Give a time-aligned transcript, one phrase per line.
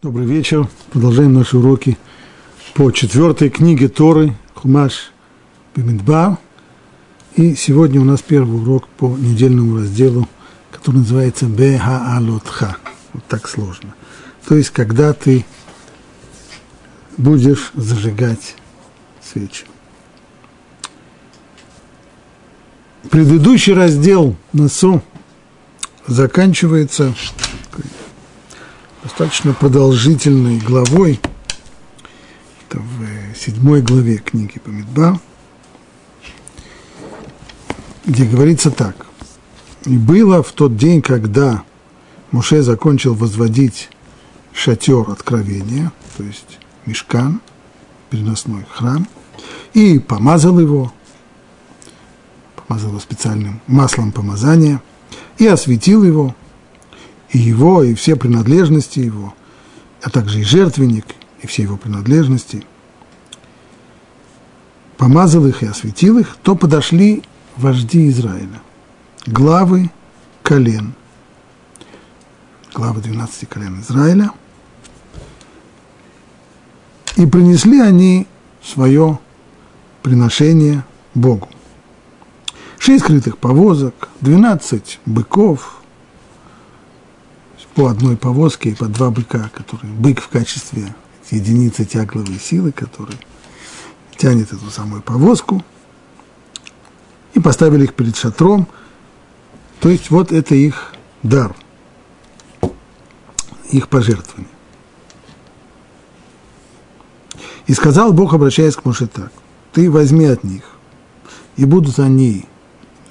[0.00, 0.68] Добрый вечер.
[0.92, 1.98] Продолжаем наши уроки
[2.74, 5.10] по четвертой книге Торы Хумаш
[5.74, 6.38] Бемидбар.
[7.34, 10.28] И сегодня у нас первый урок по недельному разделу,
[10.70, 12.76] который называется Бехаалотха.
[13.12, 13.92] Вот так сложно.
[14.46, 15.44] То есть, когда ты
[17.16, 18.54] будешь зажигать
[19.20, 19.64] свечи.
[23.10, 25.02] Предыдущий раздел Насу
[26.06, 27.16] заканчивается
[29.02, 31.20] достаточно продолжительной главой,
[32.68, 35.20] это в э, седьмой главе книги Бамидба,
[38.04, 39.06] где говорится так.
[39.84, 41.62] «И было в тот день, когда
[42.30, 43.88] Муше закончил возводить
[44.52, 47.40] шатер откровения, то есть мешкан,
[48.10, 49.06] переносной храм,
[49.72, 50.92] и помазал его,
[52.56, 54.82] помазал его специальным маслом помазания,
[55.38, 56.34] и осветил его–
[57.30, 59.34] и его, и все принадлежности его,
[60.02, 61.06] а также и жертвенник,
[61.42, 62.64] и все его принадлежности,
[64.96, 67.22] помазал их и осветил их, то подошли
[67.56, 68.60] вожди Израиля,
[69.26, 69.90] главы
[70.42, 70.94] колен,
[72.74, 74.30] главы 12 колен Израиля,
[77.16, 78.26] и принесли они
[78.62, 79.18] свое
[80.02, 81.48] приношение Богу.
[82.78, 85.74] Шесть скрытых повозок, 12 быков–
[87.78, 90.92] по одной повозке и по два быка, которые бык в качестве
[91.30, 93.16] единицы тягловой силы, который
[94.16, 95.64] тянет эту самую повозку,
[97.34, 98.66] и поставили их перед шатром.
[99.78, 101.54] То есть вот это их дар,
[103.70, 104.50] их пожертвование.
[107.68, 109.30] И сказал Бог, обращаясь к Моше так,
[109.72, 110.64] ты возьми от них,
[111.56, 112.44] и будут они,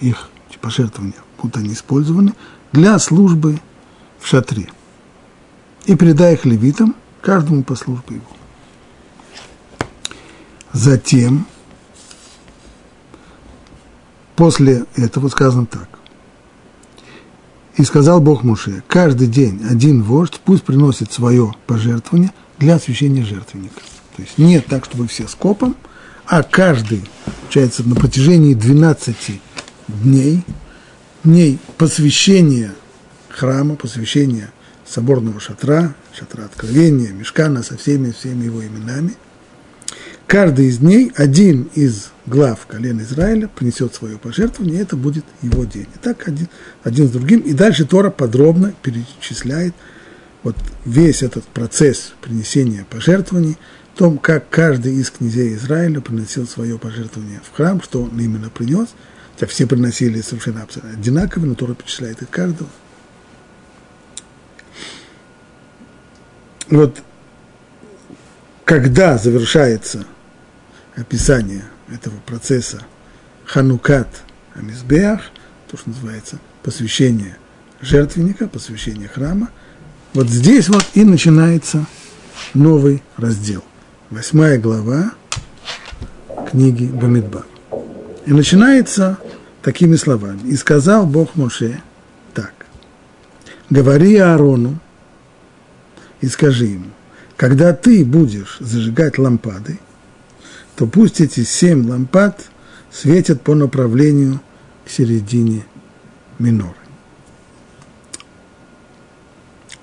[0.01, 2.33] их пожертвования, будут они использованы
[2.73, 3.61] для службы
[4.19, 4.67] в шатре.
[5.85, 8.25] И передай их левитам, каждому по службе его.
[10.73, 11.47] Затем,
[14.35, 15.87] после этого сказано так.
[17.77, 23.81] И сказал Бог Муше, каждый день один вождь пусть приносит свое пожертвование для освящения жертвенника.
[24.15, 25.75] То есть нет так, чтобы все скопом,
[26.25, 27.03] а каждый,
[27.41, 29.41] получается, на протяжении 12
[29.87, 30.43] дней,
[31.23, 32.73] дней посвящения
[33.37, 34.51] храма, посвящения
[34.85, 39.13] соборного шатра, шатра откровения, мешкана со всеми, всеми его именами.
[40.25, 45.63] Каждый из дней один из глав колен Израиля принесет свое пожертвование, и это будет его
[45.63, 45.87] день.
[45.95, 46.47] И так один,
[46.83, 47.39] один с другим.
[47.41, 49.73] И дальше Тора подробно перечисляет
[50.43, 53.57] вот весь этот процесс принесения пожертвований,
[53.95, 58.49] о том, как каждый из князей Израиля приносил свое пожертвование в храм, что он именно
[58.49, 58.89] принес.
[59.33, 62.69] Хотя все приносили совершенно одинаково, но Тора перечисляет их каждого.
[66.69, 67.01] Вот
[68.65, 70.05] когда завершается
[70.95, 72.81] описание этого процесса
[73.45, 74.07] Ханукат
[74.55, 75.21] Амизбеах,
[75.69, 77.37] то, что называется посвящение
[77.81, 79.49] жертвенника, посвящение храма,
[80.13, 81.85] вот здесь вот и начинается
[82.53, 83.63] новый раздел.
[84.09, 85.13] Восьмая глава
[86.51, 87.45] книги Бамидба.
[88.25, 89.17] И начинается
[89.61, 90.41] такими словами.
[90.47, 91.81] «И сказал Бог Моше
[92.33, 92.53] так,
[93.69, 94.79] говори Аарону,
[96.21, 96.91] и скажи ему,
[97.35, 99.79] когда ты будешь зажигать лампады,
[100.75, 102.45] то пусть эти семь лампад
[102.91, 104.39] светят по направлению
[104.85, 105.65] к середине
[106.39, 106.73] миноры.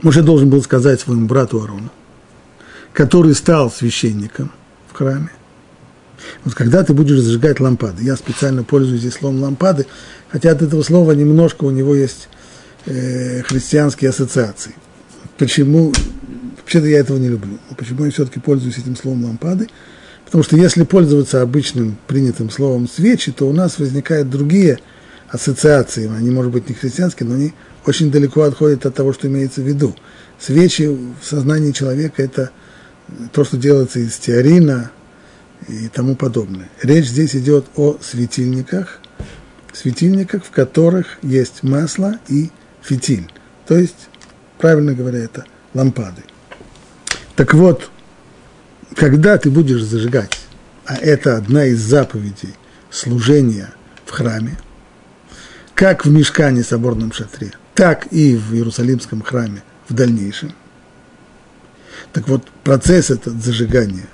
[0.03, 1.91] Муж должен был сказать своему брату Арону,
[2.93, 4.51] который стал священником
[4.89, 5.31] в храме,
[6.45, 9.87] вот когда ты будешь зажигать лампады, я специально пользуюсь здесь словом лампады,
[10.29, 12.29] хотя от этого слова немножко у него есть
[12.87, 14.75] э, христианские ассоциации.
[15.39, 15.93] Почему
[16.65, 17.59] Вообще-то я этого не люблю.
[17.69, 19.69] Но почему я все-таки пользуюсь этим словом лампады?
[20.25, 24.79] Потому что если пользоваться обычным принятым словом свечи, то у нас возникают другие
[25.29, 26.11] ассоциации.
[26.17, 27.53] Они, может быть, не христианские, но они
[27.85, 29.95] очень далеко отходят от того, что имеется в виду.
[30.41, 32.51] Свечи в сознании человека– это
[33.33, 34.91] то, что делается из теорина
[35.69, 36.71] и тому подобное.
[36.83, 39.01] Речь здесь идет о светильниках,
[39.75, 42.51] светильниках, в которых есть масло и
[42.81, 43.31] фитиль.
[43.67, 44.09] То есть,
[44.59, 45.45] правильно говоря, это
[45.75, 46.23] лампады.
[47.37, 47.91] Так вот,
[48.95, 50.39] когда ты будешь зажигать,
[50.87, 52.55] а это одна из заповедей
[52.91, 54.57] служения в храме,
[55.75, 60.53] как в мешкане соборном шатре, так и в Иерусалимском храме в дальнейшем.
[62.13, 64.07] Так вот, процесс этот зажигания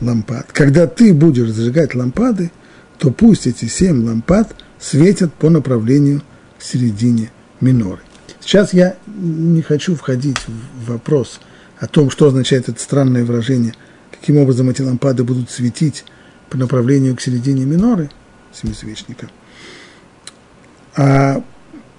[0.00, 2.50] лампад, когда ты будешь зажигать лампады,
[2.96, 6.22] то пусть эти семь лампад светят по направлению
[6.58, 7.30] к середине
[7.60, 8.00] миноры.
[8.40, 11.40] Сейчас я не хочу входить в вопрос–
[11.80, 13.74] о том, что означает это странное выражение,
[14.10, 16.04] каким образом эти лампады будут светить
[16.50, 18.10] по направлению к середине миноры
[18.52, 19.28] семисвечника.
[20.96, 21.42] А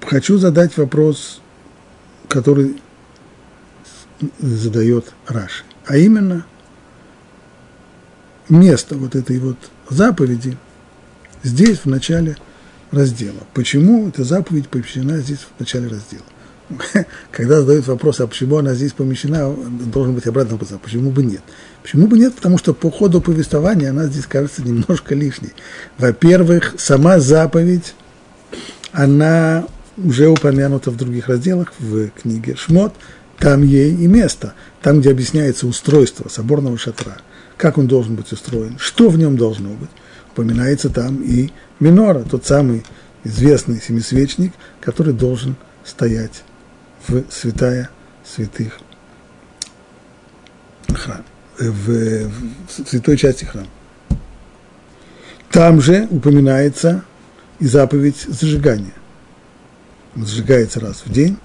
[0.06, 1.42] хочу задать вопрос,
[2.28, 2.82] который
[4.40, 6.46] задает Раши, а именно
[8.50, 9.58] место вот этой вот
[9.90, 10.58] заповеди
[11.44, 12.36] здесь, в начале
[12.92, 13.40] раздела.
[13.54, 16.26] Почему эта заповедь помещена здесь, в начале раздела?
[17.32, 19.54] Когда задают вопрос, а почему она здесь помещена,
[19.92, 21.42] должен быть обратный вопрос, а почему бы нет?
[21.82, 22.36] Почему бы нет?
[22.36, 25.54] Потому что по ходу повествования она здесь кажется немножко лишней.
[25.98, 27.96] Во-первых, сама заповедь,
[28.92, 29.66] она
[29.98, 32.94] уже упомянута в других разделах, в книге Шмот,
[33.38, 37.18] там ей и место, там, где объясняется устройство соборного шатра,
[37.58, 39.90] как он должен быть устроен, что в нем должно быть.
[40.32, 41.50] Упоминается там и
[41.80, 42.84] минора, тот самый
[43.24, 46.44] известный семисвечник, который должен стоять
[47.10, 47.90] в святая
[48.24, 48.80] святых
[50.94, 51.24] храм,
[51.60, 52.30] э, в,
[52.68, 53.68] в святой части храма.
[55.52, 57.04] Там же упоминается
[57.60, 58.94] и заповедь зажигания.
[60.16, 61.38] Он зажигается раз в день,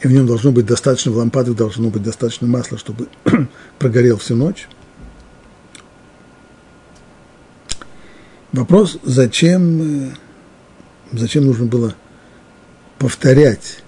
[0.00, 3.08] и в нем должно быть достаточно, в лампадах должно быть достаточно масла, чтобы
[3.78, 4.68] прогорел всю ночь.
[8.52, 10.10] Вопрос, зачем, э,
[11.12, 11.94] зачем нужно было
[12.98, 13.82] повторять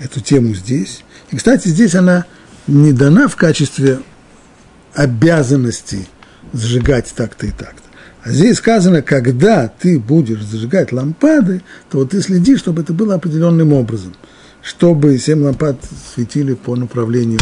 [0.00, 1.04] эту тему здесь.
[1.30, 2.24] И, кстати, здесь она
[2.66, 4.00] не дана в качестве
[4.94, 6.08] обязанности
[6.52, 7.82] зажигать так-то и так-то.
[8.22, 13.14] А здесь сказано, когда ты будешь зажигать лампады, то вот ты следи, чтобы это было
[13.14, 14.14] определенным образом,
[14.62, 15.78] чтобы семь лампад
[16.14, 17.40] светили по направлению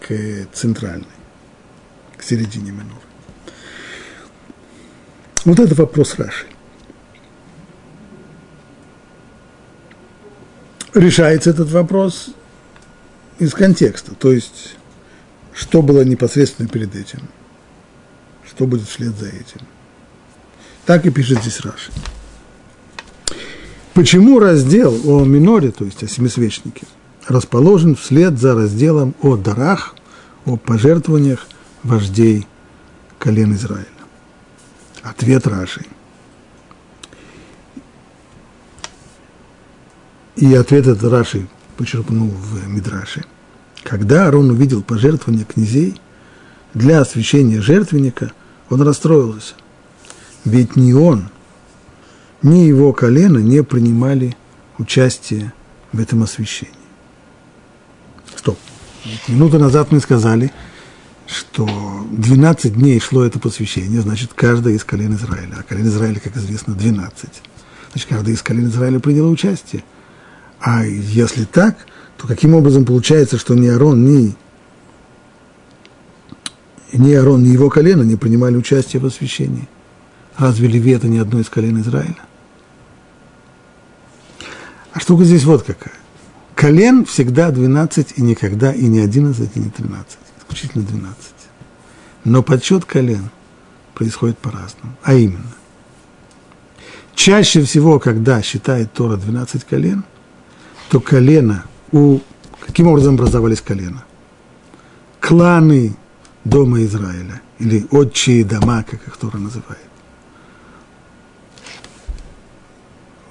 [0.00, 0.12] к
[0.52, 1.06] центральной,
[2.16, 3.00] к середине миноры.
[5.44, 6.46] Вот это вопрос Раши.
[10.94, 12.30] Решается этот вопрос
[13.38, 14.76] из контекста, то есть
[15.54, 17.20] что было непосредственно перед этим,
[18.46, 19.60] что будет вслед за этим.
[20.86, 21.92] Так и пишет здесь Раши.
[23.94, 26.86] Почему раздел о миноре, то есть о семисвечнике,
[27.28, 29.94] расположен вслед за разделом о дарах,
[30.46, 31.46] о пожертвованиях
[31.82, 32.46] вождей
[33.18, 33.86] колен Израиля?
[35.02, 35.84] Ответ Раши–
[40.36, 41.46] И ответ этот Раши
[41.76, 43.24] почерпнул в Мидраше.
[43.82, 46.00] Когда Арон увидел пожертвования князей
[46.74, 48.32] для освящения жертвенника,
[48.70, 49.54] он расстроился.
[50.44, 51.28] Ведь ни он,
[52.42, 54.36] ни его колено не принимали
[54.78, 55.52] участие
[55.92, 56.74] в этом освящении.
[58.36, 58.58] Стоп.
[59.28, 60.52] Минуту назад мы сказали,
[61.26, 61.66] что
[62.10, 65.56] 12 дней шло это посвящение, значит, каждое из колен Израиля.
[65.58, 67.30] А колен Израиля, как известно, 12.
[67.92, 69.84] Значит, каждый из колен Израиля принял участие.
[70.62, 71.76] А если так,
[72.16, 74.36] то каким образом получается, что ни Арон, ни,
[76.92, 79.68] ни Арон, ни его колено не принимали участие в освящении?
[80.38, 82.16] Разве Леви это не одно из колен Израиля?
[84.92, 85.94] А штука здесь вот какая.
[86.54, 90.18] Колен всегда 12 и никогда и не 11 и не 13.
[90.38, 91.16] Исключительно 12.
[92.24, 93.30] Но подсчет колен
[93.94, 94.96] происходит по-разному.
[95.02, 95.56] А именно,
[97.16, 100.04] чаще всего, когда считает Тора 12 колен,
[100.92, 102.18] то колено у...
[102.60, 104.04] Каким образом образовались колена?
[105.20, 105.96] Кланы
[106.44, 109.88] дома Израиля, или отчие дома, как их Тора называет.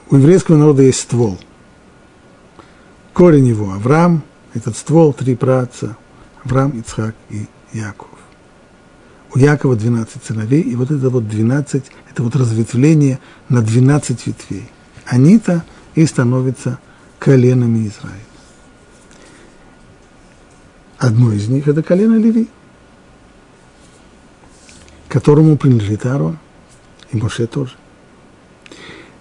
[0.10, 1.40] У еврейского народа есть ствол.
[3.14, 4.24] Корень его Авраам,
[4.56, 5.96] этот ствол, три праца,
[6.44, 8.10] Авраам, Ицхак и Яков.
[9.36, 13.20] У Якова 12 сыновей, и вот это вот 12, это вот разветвление
[13.50, 14.68] на 12 ветвей.
[15.06, 16.80] Они-то и становятся
[17.22, 18.18] коленами Израиля.
[20.98, 22.50] Одно из них– это колено Леви,
[25.08, 26.40] которому принадлежит Аарон,
[27.12, 27.74] и Моше тоже.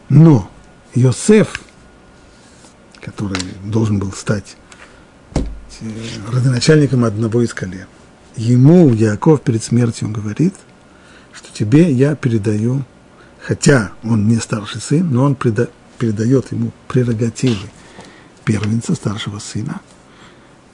[0.09, 0.51] Но
[0.95, 1.61] Йосеф,
[3.03, 4.57] который должен был стать
[5.35, 5.41] э,
[6.33, 7.87] родоначальником одного из колен,
[8.35, 10.55] ему Яков перед смертью говорит,
[11.33, 12.83] что тебе я передаю,
[13.43, 17.69] хотя он не старший сын, но он передает ему прерогативы
[18.51, 19.81] первенца, старшего сына.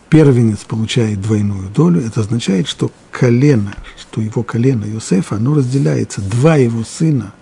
[0.09, 2.01] Первенец получает двойную долю.
[2.01, 6.23] Это означает, что колено, что его колено Иосифа, оно разделяется.
[6.23, 7.35] Два его сына,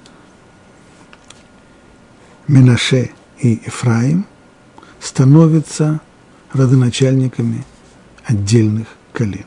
[2.49, 4.27] Менаше и Ефраим,
[5.01, 6.01] становятся
[6.53, 7.65] родоначальниками
[8.25, 9.47] отдельных колен.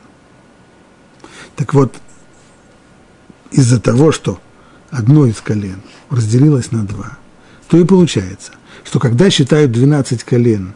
[1.56, 1.96] Так вот,
[3.50, 4.40] из-за того, что
[4.90, 7.18] одно из колен разделилось на два,
[7.68, 8.52] то и получается,
[8.84, 10.74] что когда считают 12 колен,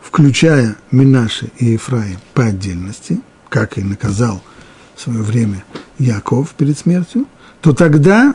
[0.00, 4.42] включая Минаши и Ефраим по отдельности, как и наказал
[4.94, 5.64] в свое время
[5.98, 7.26] Яков перед смертью,
[7.60, 8.34] то тогда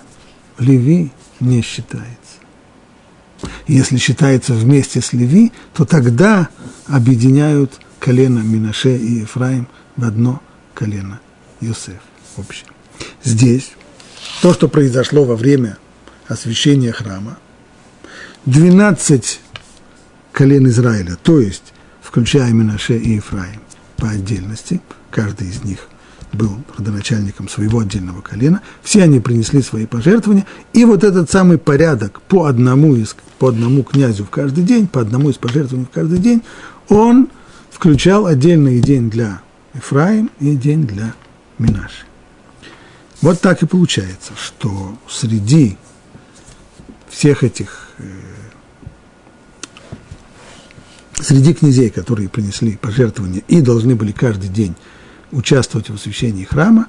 [0.58, 2.18] Леви не считается.
[3.68, 6.50] Если считается вместе с Леви, то тогда
[6.88, 10.42] объединяют колено Минаше и Ефраим в одно
[10.74, 11.20] колено
[11.62, 12.02] Йосеф
[12.38, 12.68] общее.
[13.24, 13.72] Здесь
[14.42, 15.78] то, что произошло во время
[16.28, 17.38] освящения храма,
[18.46, 19.40] 12
[20.32, 23.62] колен Израиля, то есть включая Минаше и Ефраим
[23.98, 25.88] по отдельности, каждый из них
[26.34, 32.22] был родоначальником своего отдельного колена, все они принесли свои пожертвования, и вот этот самый порядок
[32.22, 36.20] по одному, из, по одному князю в каждый день, по одному из пожертвований в каждый
[36.20, 36.42] день,
[36.88, 37.30] он
[37.70, 39.42] включал отдельный день для
[39.74, 41.13] Ефраим и день для
[41.58, 42.06] Минаши.
[43.22, 45.78] Вот так и получается, что среди
[47.12, 48.03] всех этих, э,
[51.15, 54.75] среди князей, которые принесли пожертвования и должны были каждый день
[55.32, 56.88] участвовать в освящении храма,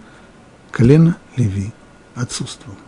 [0.70, 1.72] колено Леви
[2.14, 2.78] отсутствовало.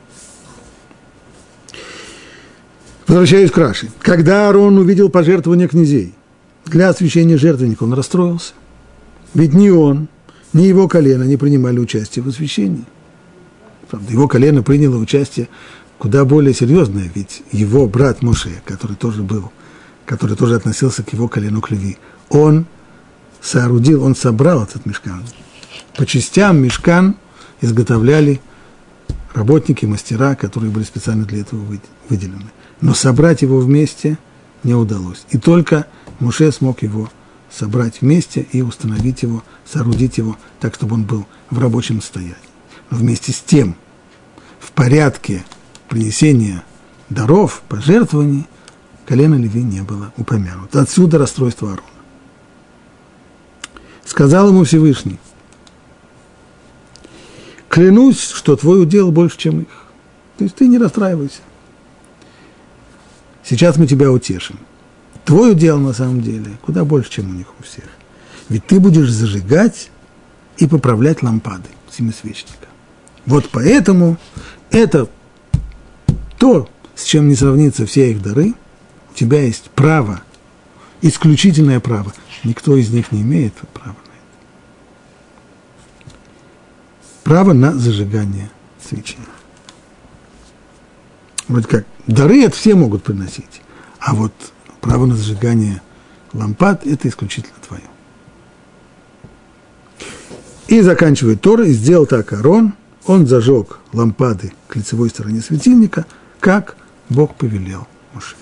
[3.07, 3.91] Возвращаюсь к Раши.
[4.01, 6.15] Когда Аарон увидел пожертвования князей
[6.65, 8.55] для освящения жертвенника, он расстроился.
[9.35, 10.09] Ведь ни он,
[10.53, 12.85] ни его колено не принимали участие в освящении.
[13.91, 15.49] Правда, его колено приняло участие
[15.99, 19.53] куда более серьезное, ведь его брат Моше, который тоже был,
[20.07, 21.71] который тоже относился к его колену к
[22.31, 22.67] он
[23.41, 25.23] соорудил, он собрал этот мешкан.
[25.97, 27.17] По частям мешкан
[27.61, 28.41] изготовляли
[29.35, 31.65] работники, мастера, которые были специально для этого
[32.09, 32.51] выделены.
[32.81, 34.19] Но собрать его вместе
[34.63, 35.25] не удалось.
[35.31, 35.87] И только
[36.21, 37.11] Муше смог его
[37.51, 42.37] собрать вместе и установить его, соорудить его так, чтобы он был в рабочем состоянии.
[42.91, 43.77] Но вместе с тем,
[44.59, 45.45] в порядке
[45.95, 46.65] принесения
[47.09, 48.49] даров, пожертвований,
[49.07, 50.81] колено Леви не было упомянуто.
[50.81, 51.89] Отсюда расстройство Аарона.
[54.05, 55.21] Сказал ему Всевышний,
[57.69, 59.69] клянусь, что твой удел больше, чем их.
[60.37, 61.43] То есть ты не расстраивайся.
[63.45, 64.59] Сейчас мы тебя утешим.
[65.25, 67.85] Твой удел на самом деле куда больше, чем у них у всех.
[68.49, 69.91] Ведь ты будешь зажигать
[70.57, 72.67] и поправлять лампады семисвечника.
[73.27, 74.17] Вот поэтому
[74.73, 75.09] это
[76.45, 78.53] то, с чем не сравнится все их дары,
[79.11, 80.21] у тебя есть право,
[81.01, 82.13] исключительное право.
[82.45, 84.13] Никто из них не имеет права на
[86.05, 86.15] это.
[87.23, 88.51] Право на зажигание
[88.87, 89.17] свечи.
[91.49, 93.63] Вот как, дары это все могут приносить,
[93.99, 94.35] а вот
[94.83, 95.81] право на зажигание
[96.35, 97.85] лампад– это исключительно твое.
[100.69, 102.75] И заканчивает Тора, и сделал так Арон,
[103.07, 106.05] он зажег лампады к лицевой стороне светильника,
[106.45, 106.77] как
[107.09, 108.37] Бог повелел Моше.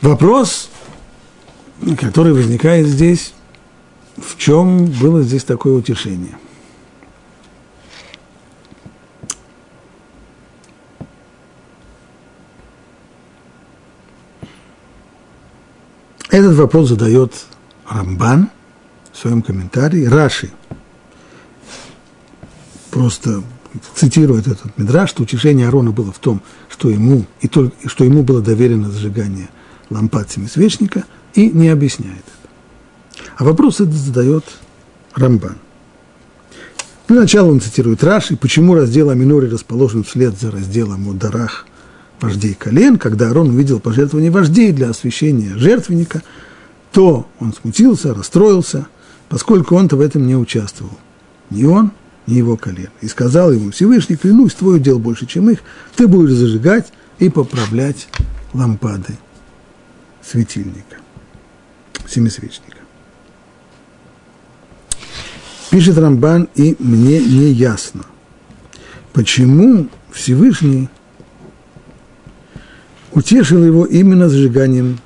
[0.00, 0.70] Вопрос,
[1.98, 3.34] который возникает здесь,
[4.16, 6.38] в чем было здесь такое утешение–
[16.30, 17.34] Этот вопрос задает
[17.86, 18.48] Рамбан
[19.12, 20.06] в своем комментарии.
[20.06, 20.50] Раши
[22.90, 23.42] просто
[23.94, 28.22] цитирует этот мидраж, что утешение Аарона было в том, что ему, и только, что ему
[28.22, 29.48] было доверено зажигание
[29.90, 33.22] лампад семисвечника, и не объясняет это.
[33.36, 34.44] А вопрос этот задает
[35.14, 35.56] Рамбан.
[37.08, 41.66] Для начала он цитирует Раши, почему раздел Аминори расположен вслед за разделом о дарах
[42.20, 46.22] вождей колен, когда Арон увидел пожертвование вождей для освящения жертвенника,
[46.92, 48.86] то он смутился, расстроился,
[49.28, 50.96] поскольку он-то в этом не участвовал.
[51.50, 51.90] Ни он,
[52.26, 52.90] ни его колен.
[53.00, 55.60] И сказал ему, Всевышний, клянусь, твой дел больше, чем их,
[55.96, 58.08] ты будешь зажигать и поправлять
[58.52, 59.16] лампады
[60.22, 60.96] светильника,
[62.08, 62.78] семисвечника.
[65.70, 68.04] Пишет Рамбан, и мне не ясно,
[69.12, 70.88] почему Всевышний–
[73.14, 74.98] утешил его именно зажиганием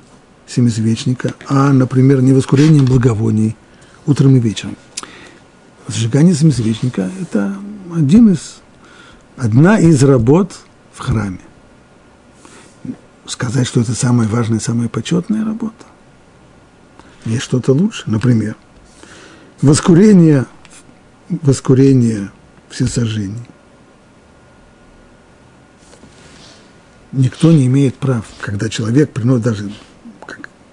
[0.47, 3.55] семисвечника, а, например, не воскурением благовоний
[4.05, 4.77] утром и вечером.
[5.87, 7.55] Зажигание семисвечника– это
[7.95, 8.57] один из,
[9.37, 10.53] одна из работ
[10.93, 11.39] в храме.
[13.25, 15.85] Сказать, что это самая важная, самая почетная работа.
[17.25, 18.55] Есть что-то лучше, например,
[19.61, 20.45] воскурение,
[21.29, 22.31] воскурение
[22.69, 23.45] всесожжений–
[27.11, 29.71] никто не имеет прав, когда человек приносит даже...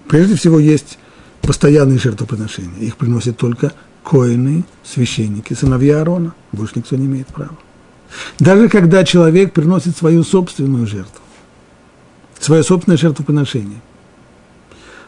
[0.07, 0.99] Прежде всего есть
[1.41, 2.79] постоянные жертвоприношения.
[2.79, 3.73] Их приносят только
[4.05, 6.33] коины, священники, сыновья Аарона.
[6.51, 7.57] Больше никто не имеет права.
[8.39, 11.21] Даже когда человек приносит свою собственную жертву,
[12.39, 13.81] свое собственное жертвоприношение,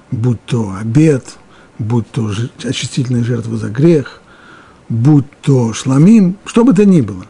[0.10, 1.38] будь то обед,
[1.78, 2.32] будь то
[2.64, 4.22] очистительная жертва за грех,
[4.90, 7.26] будь то шламим, что бы то ни было.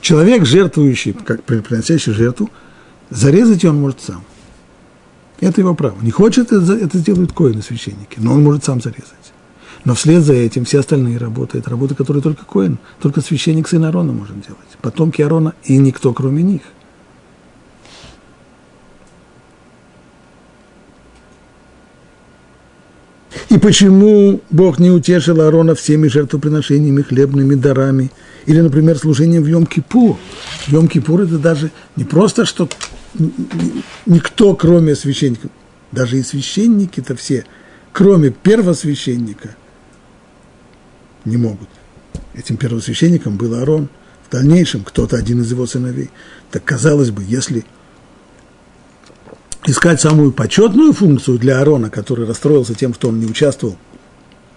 [0.00, 2.50] Человек, жертвующий, как приносящий жертву,
[3.10, 4.22] зарезать ее он может сам.
[5.40, 6.00] Это его право.
[6.02, 9.31] Не хочет, это сделают коины священники, но он может сам зарезать.
[9.84, 13.84] Но вслед за этим все остальные работы, это работы, которые только коин, только священник сын
[13.84, 14.58] Арона может делать.
[14.80, 16.62] Потомки Арона и никто, кроме них.
[23.48, 28.10] И почему Бог не утешил Аарона всеми жертвоприношениями, хлебными дарами?
[28.46, 30.16] Или, например, служением в Йом-Кипур.
[30.68, 32.68] Йом-Кипур– это даже не просто, что
[34.06, 35.48] никто, кроме священника,
[35.90, 37.44] даже и священники-то все,
[37.92, 39.54] кроме первосвященника,
[41.24, 41.68] не могут.
[42.34, 43.88] Этим первосвященником был Аарон.
[44.28, 46.10] В дальнейшем кто-то один из его сыновей.
[46.50, 47.64] Так казалось бы, если
[49.66, 53.76] искать самую почетную функцию для Аарона, который расстроился тем, что он не участвовал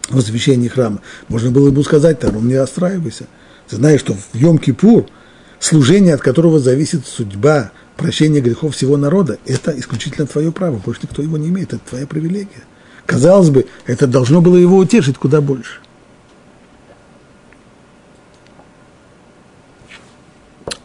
[0.10, 3.26] в освящении храма, можно было ему сказать, Аарон, не расстраивайся.
[3.68, 5.08] Ты знаешь, что в Йом-Кипур,
[5.60, 11.22] служение, от которого зависит судьба, прощение грехов всего народа, это исключительно твое право, больше никто
[11.22, 12.64] его не имеет, это твоя привилегия.
[13.06, 15.80] Казалось бы, это должно было его утешить куда больше.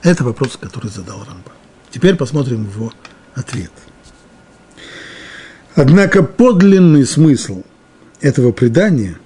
[0.03, 1.53] Это вопрос, который задал Рамба.
[1.91, 2.93] Теперь посмотрим его
[3.35, 3.73] ответ–
[5.75, 7.63] Однако подлинный смысл
[8.21, 9.17] этого предания,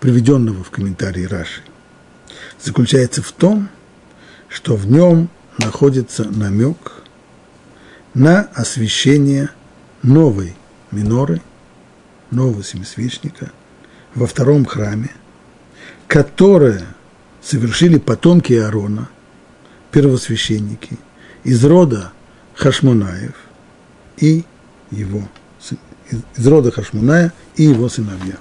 [0.00, 1.62] приведенного в комментарии Раши,
[2.60, 3.68] заключается в том,
[4.48, 7.04] что в нем находится намек
[8.12, 9.50] на освящение
[10.02, 10.56] новой
[10.90, 11.40] миноры,
[12.30, 13.52] нового семисвечника
[14.14, 15.10] во втором храме,
[16.08, 16.84] которое
[17.40, 19.08] совершили потомки Аарона,
[19.90, 20.98] первосвященники,
[21.44, 22.12] из рода
[22.54, 23.34] Хашмонаев
[24.16, 24.44] и
[24.90, 25.28] его,
[26.36, 28.36] из рода Хашмуная и его сыновья.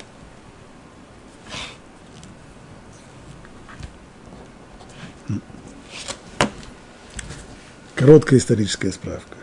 [7.96, 9.38] Короткая историческая справка.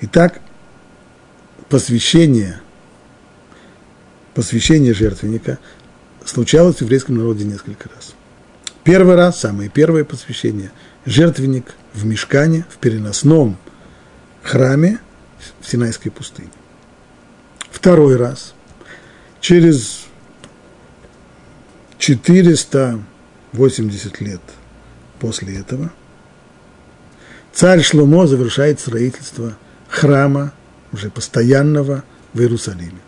[0.00, 0.40] Итак,
[1.68, 2.60] посвящение,
[4.34, 5.58] посвящение жертвенника
[6.24, 8.14] случалось в еврейском народе несколько раз.
[8.84, 10.70] Первый раз, самое первое посвящение,
[11.06, 13.56] жертвенник в мешкане, в переносном
[14.42, 14.98] храме–
[15.60, 16.50] в Синайской пустыне.
[17.70, 18.54] Второй раз,
[19.40, 20.06] через
[21.98, 24.40] 480 лет
[25.20, 25.92] после этого,
[27.52, 29.56] царь Шломо завершает строительство
[29.88, 30.52] храма,
[30.92, 32.98] уже постоянного, в Иерусалиме.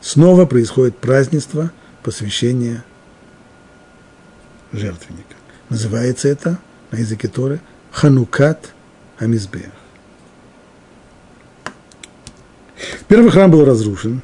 [0.00, 2.84] Снова происходит празднество посвящения
[4.72, 5.34] жертвенника.
[5.68, 6.58] Называется это
[6.90, 8.72] на языке Торы Ханукат
[9.18, 9.70] Амизбех.
[13.08, 14.20] Первый храм был разрушен,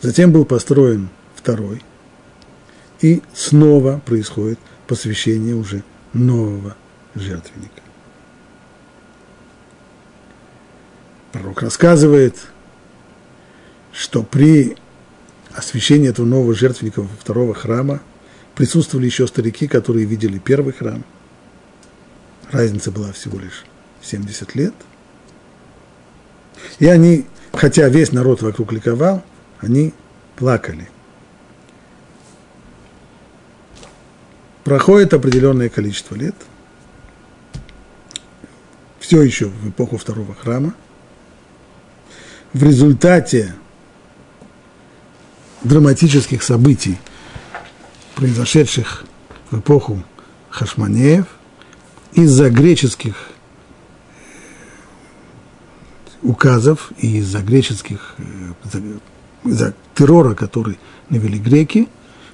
[0.00, 1.82] затем был построен второй,
[3.00, 6.76] и снова происходит посвящение уже нового
[7.14, 7.82] жертвенника.
[11.32, 12.36] Пророк рассказывает,
[13.92, 14.76] что при
[15.54, 18.00] освящении этого нового жертвенника второго храма
[18.58, 21.02] присутствовали еще старики, которые видели первый храм.
[22.50, 23.64] Разница была всего лишь
[24.02, 24.74] 70 лет–
[26.78, 29.22] и они, хотя весь народ вокруг ликовал,
[29.60, 29.92] они
[30.36, 30.88] плакали.
[34.64, 36.34] Проходит определенное количество лет,
[39.00, 40.74] все еще в эпоху второго храма.
[42.52, 43.54] В результате
[45.62, 46.98] драматических событий,
[48.18, 49.04] произошедших
[49.52, 50.02] в эпоху
[50.50, 51.26] Хашманеев,
[52.14, 53.14] из-за греческих
[56.22, 58.98] указов и из-за греческих, э,
[59.44, 61.88] из-за террора, который навели греки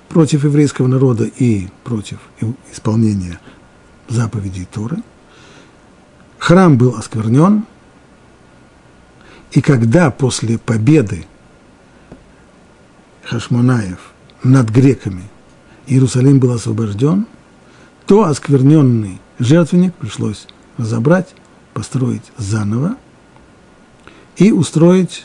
[0.09, 2.19] против еврейского народа и против
[2.73, 3.39] исполнения
[4.09, 5.03] заповедей Торы,
[6.39, 7.67] храм был осквернен,
[9.53, 11.27] и когда после победы
[13.25, 13.99] Хашмонаев
[14.43, 15.25] над греками
[15.87, 17.27] Иерусалим был освобожден,
[18.07, 20.47] то оскверненный жертвенник пришлось
[20.79, 21.35] разобрать,
[21.73, 22.97] построить заново,
[24.37, 25.25] и устроить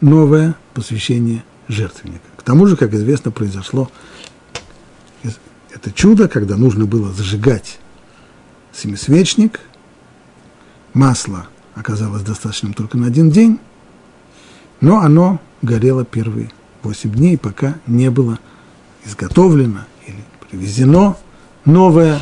[0.00, 2.24] новое посвящение жертвенника.
[2.36, 3.90] К тому же, как известно, произошло
[5.70, 7.78] это чудо, когда нужно было зажигать
[8.72, 9.60] семисвечник,
[10.94, 13.60] масло оказалось достаточным только на один день,
[14.80, 16.50] но оно горело первые
[16.82, 18.38] восемь дней, пока не было
[19.08, 21.16] изготовлено или привезено
[21.64, 22.20] новое,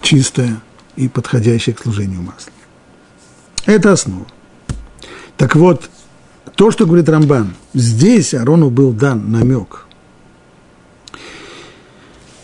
[0.00, 0.60] чистое
[0.96, 2.52] и подходящее к служению масло.
[3.64, 4.26] Это основа.
[5.36, 5.88] Так вот,
[6.54, 9.86] то, что говорит Рамбан, здесь Арону был дан намек.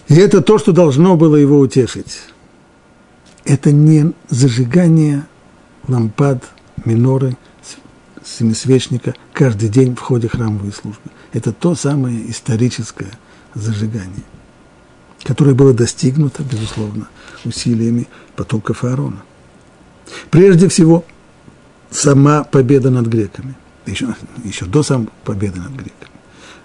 [0.08, 2.22] И это то, что должно было его утешить.
[3.44, 5.26] Это не зажигание
[5.86, 6.44] лампад,
[6.84, 7.36] миноры,
[8.24, 11.10] семисвечника каждый день в ходе храмовой службы.
[11.32, 13.10] Это то самое историческое
[13.54, 14.24] зажигание,
[15.22, 17.08] которое было достигнуто, безусловно,
[17.44, 19.22] усилиями потомков Аарона.
[20.30, 21.04] Прежде всего,
[21.90, 23.54] сама победа над греками,
[23.86, 24.14] еще,
[24.44, 26.12] еще до самой победы над греками.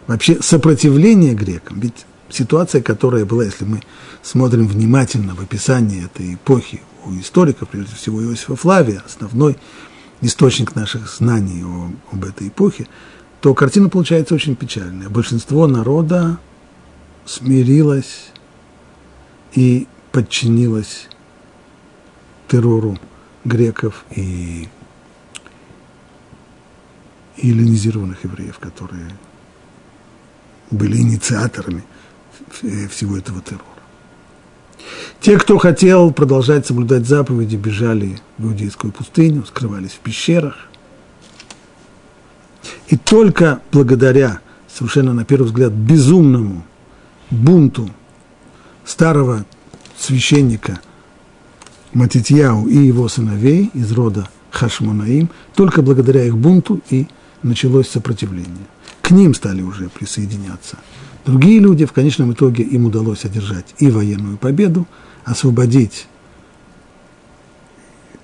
[0.07, 3.81] Вообще сопротивление грекам, ведь ситуация, которая была, если мы
[4.21, 9.57] смотрим внимательно в описании этой эпохи у историков, прежде всего Иосифа Флавия, основной
[10.21, 12.87] источник наших знаний о, об этой эпохе,
[13.43, 15.09] то картина получается очень печальная.
[15.09, 16.37] Большинство народа
[17.25, 18.31] смирилось
[19.53, 21.09] и подчинилось
[22.47, 22.97] террору
[23.43, 24.69] греков и,
[27.35, 29.13] эллинизированных евреев, которые
[30.71, 31.83] были инициаторами
[32.89, 33.65] всего этого террора.
[35.19, 40.69] Те, кто хотел продолжать соблюдать заповеди, бежали в иудейскую пустыню, скрывались в пещерах.
[42.87, 44.39] И только благодаря,
[44.73, 46.65] совершенно на первый взгляд, безумному
[47.29, 47.89] бунту
[48.85, 49.45] старого
[49.97, 50.79] священника
[51.93, 57.07] Матитьяу и его сыновей из рода Хашмонаим, только благодаря их бунту и
[57.41, 58.67] началось сопротивление.
[59.01, 60.77] К ним стали уже присоединяться
[61.25, 61.85] другие люди.
[61.85, 64.87] В конечном итоге им удалось одержать и военную победу,
[65.25, 66.07] освободить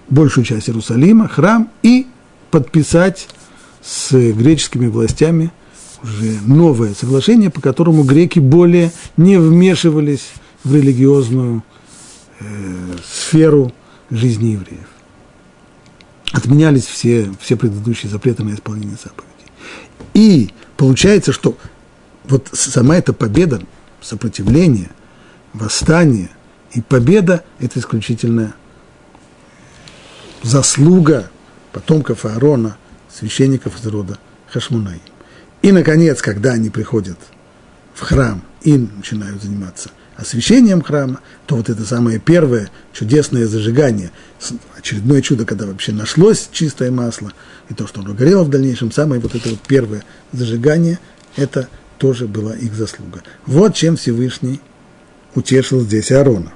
[0.09, 2.07] большую часть Иерусалима, храм и
[2.51, 3.27] подписать
[3.81, 5.51] с греческими властями
[6.03, 10.29] уже новое соглашение, по которому греки более не вмешивались
[10.63, 11.63] в религиозную
[12.39, 12.45] э,
[13.05, 13.73] сферу
[14.09, 14.87] жизни евреев.
[16.31, 19.29] Отменялись все, все предыдущие запреты на исполнение заповедей.
[20.13, 21.57] И получается, что
[22.25, 23.61] вот сама эта победа,
[24.01, 24.89] сопротивление,
[25.53, 26.29] восстание
[26.73, 28.53] и победа– это исключительно
[30.43, 31.29] заслуга
[31.73, 32.77] потомков Аарона,
[33.13, 34.17] священников из рода
[34.49, 35.01] Хашмунаим.
[35.61, 37.17] И, наконец, когда они приходят
[37.93, 44.11] в храм и начинают заниматься освящением храма, то вот это самое первое чудесное зажигание,
[44.77, 47.31] очередное чудо, когда вообще нашлось чистое масло,
[47.69, 50.99] и то, что оно горело в дальнейшем, самое вот это вот первое зажигание,
[51.35, 53.23] это тоже была их заслуга.
[53.45, 54.59] Вот чем Всевышний
[55.35, 56.53] утешил здесь Аарона.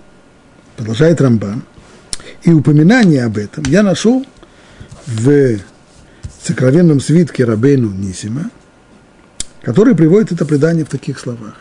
[0.75, 1.63] Продолжает Рамбан.
[2.43, 4.25] И упоминание об этом я нашел
[5.05, 5.59] в
[6.43, 8.51] сокровенном свитке Рабейну Нисима,
[9.61, 11.55] который приводит это предание в таких словах.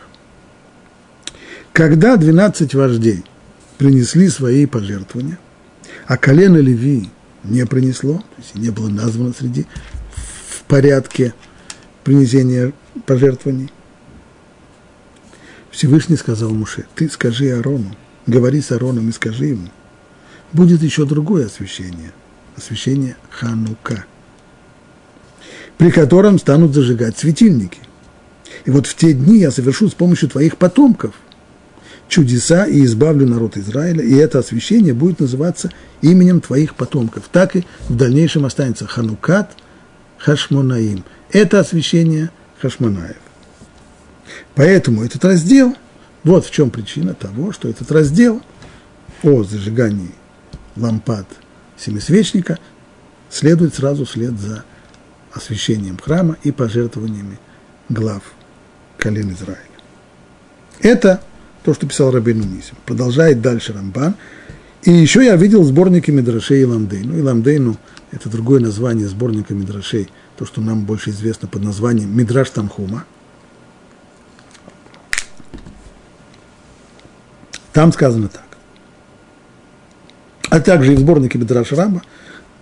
[1.71, 3.23] Когда 12 вождей
[3.77, 5.39] принесли свои пожертвования,
[6.05, 7.09] а колено Леви
[7.43, 9.65] не принесло, то есть не было названо среди
[10.47, 11.33] в порядке
[12.03, 12.73] принесения
[13.05, 13.71] пожертвований,
[15.71, 17.95] Всевышний сказал Муше, ты скажи Арону,
[18.27, 19.69] говори с Ароном и скажи ему,
[20.51, 22.11] будет еще другое освящение,
[22.55, 24.05] освящение Ханука,
[25.77, 27.79] при котором станут зажигать светильники.
[28.65, 31.13] И вот в те дни я совершу с помощью твоих потомков
[32.07, 37.23] чудеса и избавлю народ Израиля, и это освящение будет называться именем твоих потомков.
[37.31, 39.51] Так и в дальнейшем останется Ханукат
[40.17, 41.03] Хашмонаим.
[41.31, 42.29] Это освящение
[42.61, 43.17] Хашмонаев.
[44.55, 45.75] Поэтому этот раздел,
[46.23, 48.41] вот в чем причина того, что этот раздел
[49.23, 50.11] о зажигании
[50.75, 51.25] лампад
[51.77, 52.59] семисвечника
[53.29, 54.63] следует сразу вслед за
[55.33, 57.39] освящением храма и пожертвованиями
[57.89, 58.23] глав
[58.97, 59.59] колен Израиля.
[60.79, 61.21] Это
[61.63, 62.75] то, что писал Рабин Нисим.
[62.85, 64.15] Продолжает дальше Рамбан.
[64.83, 67.17] И еще я видел сборники Мидрашей и Ламдейну.
[67.17, 67.77] И Ламдейну–
[68.11, 73.05] это другое название сборника Мидрашей, то, что нам больше известно под названием Мидраш Тамхума–
[77.73, 78.43] Там сказано так.
[80.49, 82.03] А также и в сборнике Бедра Шрама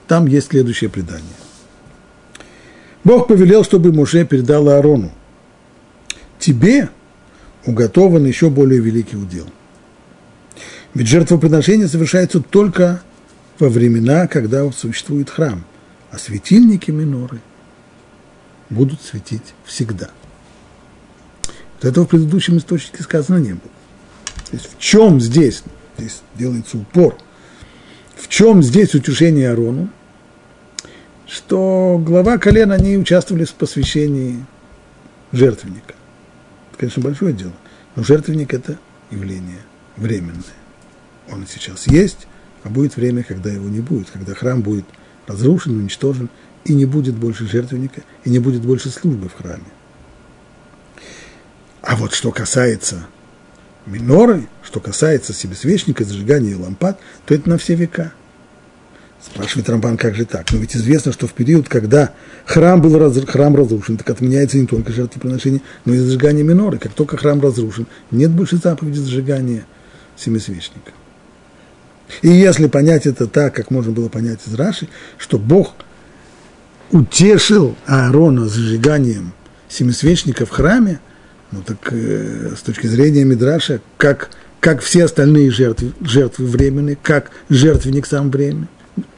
[0.07, 1.25] там есть следующее предание.
[3.04, 5.12] Бог повелел, чтобы Муше передал Аарону.
[6.40, 6.90] Тебе
[7.66, 9.48] уготован еще более великий удел.
[10.94, 13.02] Ведь жертвоприношение совершается только
[13.60, 15.64] во времена, когда существует храм,
[16.12, 17.40] а светильники миноры
[18.70, 20.10] будут светить всегда.
[21.76, 23.72] Вот этого в предыдущем источнике сказано не было.
[24.50, 25.64] То есть в чем здесь,
[25.98, 27.16] здесь делается упор,
[28.16, 29.90] в чем здесь утешение Арону,
[31.32, 34.46] что глава колена, они участвовали в посвящении
[35.32, 35.96] жертвенника.
[36.70, 37.54] Это, конечно, большое дело,
[37.96, 38.78] но жертвенник– это
[39.12, 39.62] явление
[39.96, 40.44] временное.
[41.32, 42.28] Он сейчас есть,
[42.63, 44.86] а будет время, когда его не будет, когда храм будет
[45.26, 46.30] разрушен, уничтожен,
[46.65, 49.63] и не будет больше жертвенника, и не будет больше службы в храме.
[51.82, 53.08] А вот что касается
[53.86, 58.12] миноры, что касается себесвечника, зажигания лампад, то это на все века.
[59.23, 60.51] Спрашивает Рамбан, как же так?
[60.51, 62.12] Но ведь известно, что в период, когда
[62.45, 66.79] храм был раз, храм разрушен, так отменяется не только жертвоприношение, но и зажигание миноры.
[66.79, 69.65] Как только храм разрушен, нет больше заповеди зажигания
[70.17, 70.91] семисвечника.
[72.23, 75.75] И если понять это так, как можно было понять из Раши, что Бог
[76.91, 79.34] утешил Аарона зажиганием
[79.69, 80.99] семисвечника в храме,
[81.51, 87.31] ну так э, с точки зрения Мидраша, как, как все остальные жертвы, жертвы временные, как
[87.49, 88.67] жертвенник сам временный,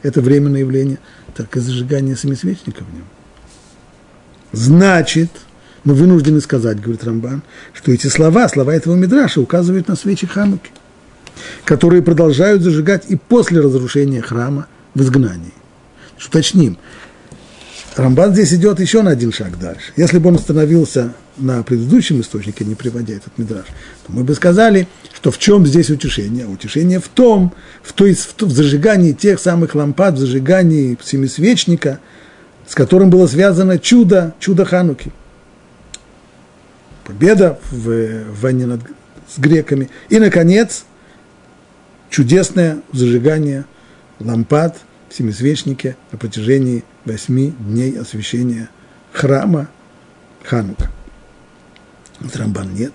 [0.01, 0.99] это временное явление,
[1.35, 3.05] так и зажигание семисвечника в нем.
[4.51, 5.29] Значит,
[5.83, 7.41] мы вынуждены сказать, говорит Рамбан,
[7.73, 10.71] что эти слова, слова этого Мидраша указывают на свечи Хануки
[11.65, 15.53] которые продолжают зажигать и после разрушения храма в изгнании.
[16.25, 16.77] Уточним,
[17.95, 19.91] Рамбан здесь идет еще на один шаг дальше.
[19.97, 23.65] Если бы он остановился на предыдущем источнике, не приводя этот мидраж,
[24.05, 24.87] то мы бы сказали,
[25.23, 26.45] что в чем здесь утешение?
[26.45, 32.01] Утешение в том, в, то есть в, зажигании тех самых лампад, в зажигании семисвечника,
[32.67, 35.13] с которым было связано чудо, чудо Хануки.
[37.05, 38.81] Победа в войне над,
[39.33, 39.89] с греками.
[40.09, 40.83] И, наконец,
[42.09, 43.63] чудесное зажигание
[44.19, 48.69] лампад в Семисвечнике на протяжении восьми дней освящения
[49.13, 49.69] храма
[50.43, 50.91] Ханука.
[52.29, 52.91] Трамбан нет.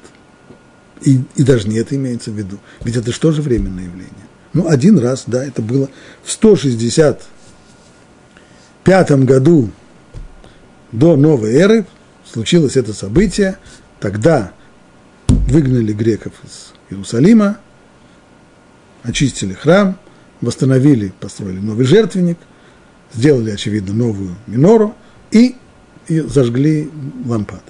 [1.02, 2.58] И, и даже не это имеется в виду.
[2.82, 4.14] Ведь это что же временное явление?
[4.52, 5.88] Ну, один раз, да, это было
[6.22, 9.70] в 165 году
[10.92, 11.87] до новой эры
[12.30, 13.58] случилось это событие.
[14.00, 14.52] Тогда
[15.28, 17.58] выгнали греков из Иерусалима,
[19.02, 19.98] очистили храм,
[20.40, 22.38] восстановили, построили новый жертвенник,
[23.12, 24.94] сделали, очевидно, новую минору
[25.30, 25.56] и,
[26.06, 26.90] и зажгли
[27.26, 27.62] лампады.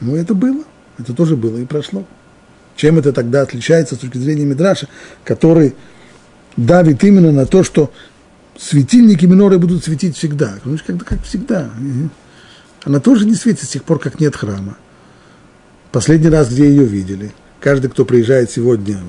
[0.00, 0.64] Ну, это было,
[0.98, 2.06] это тоже было и прошло.
[2.78, 4.86] Чем это тогда отличается с точки зрения Мидраша,
[5.24, 5.74] который
[6.56, 7.92] давит именно на то, что
[8.56, 10.60] светильники миноры будут светить всегда.
[10.64, 11.72] Ну, как, как всегда.
[12.84, 14.78] Она тоже не светит с тех пор, как нет храма.
[15.90, 17.32] Последний раз, где ее видели.
[17.58, 19.00] Каждый, кто приезжает сегодня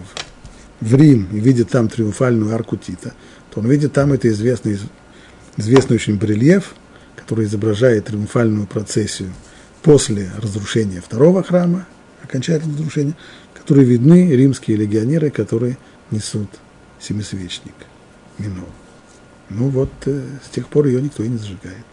[0.81, 3.13] в Рим и видит там триумфальную арку Тита,
[3.53, 4.79] то он видит там это известный,
[5.57, 6.73] известный очень барельеф,
[7.15, 9.31] который изображает триумфальную процессию
[9.83, 11.85] после разрушения второго храма,
[12.23, 13.15] окончательного разрушения,
[13.59, 15.77] которые видны римские легионеры, которые
[16.11, 16.49] несут
[16.99, 17.75] семисвечник,
[18.37, 18.69] минор.
[19.49, 21.85] Ну вот, э, с тех пор ее никто и не зажигает.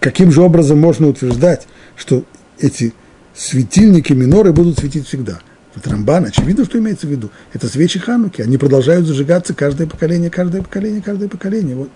[0.00, 2.24] Каким же образом можно утверждать, что
[2.58, 2.94] эти
[3.34, 5.40] светильники миноры будут светить всегда?
[5.74, 7.30] Вот Рамбан, очевидно, что имеется в виду.
[7.52, 8.40] Это свечи Хануки.
[8.40, 11.76] Они продолжают зажигаться каждое поколение, каждое поколение, каждое поколение.
[11.76, 11.90] Вот.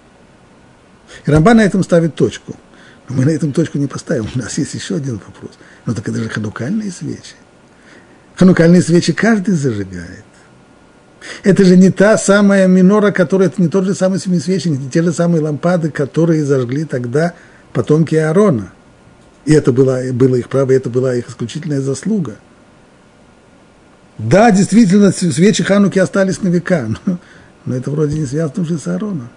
[1.24, 2.54] И Рамбан на этом ставит точку.
[3.08, 4.28] Но мы на этом точку не поставим.
[4.34, 5.52] У нас есть еще один вопрос.
[5.86, 7.36] Но так это же ханукальные свечи.
[8.40, 10.24] Ханукальные свечи каждый зажигает.
[11.44, 15.02] Это же не та самая минора, которая, это не тот же самый семисвечник, не те
[15.02, 17.34] же самые лампады, которые зажгли тогда
[17.72, 18.72] потомки Аарона.
[19.44, 22.36] И это было, было их право, и это была их исключительная заслуга–
[24.20, 27.18] да, действительно, свечи Хануки остались на века, но,
[27.64, 29.30] но это вроде не связано уже с Аароном.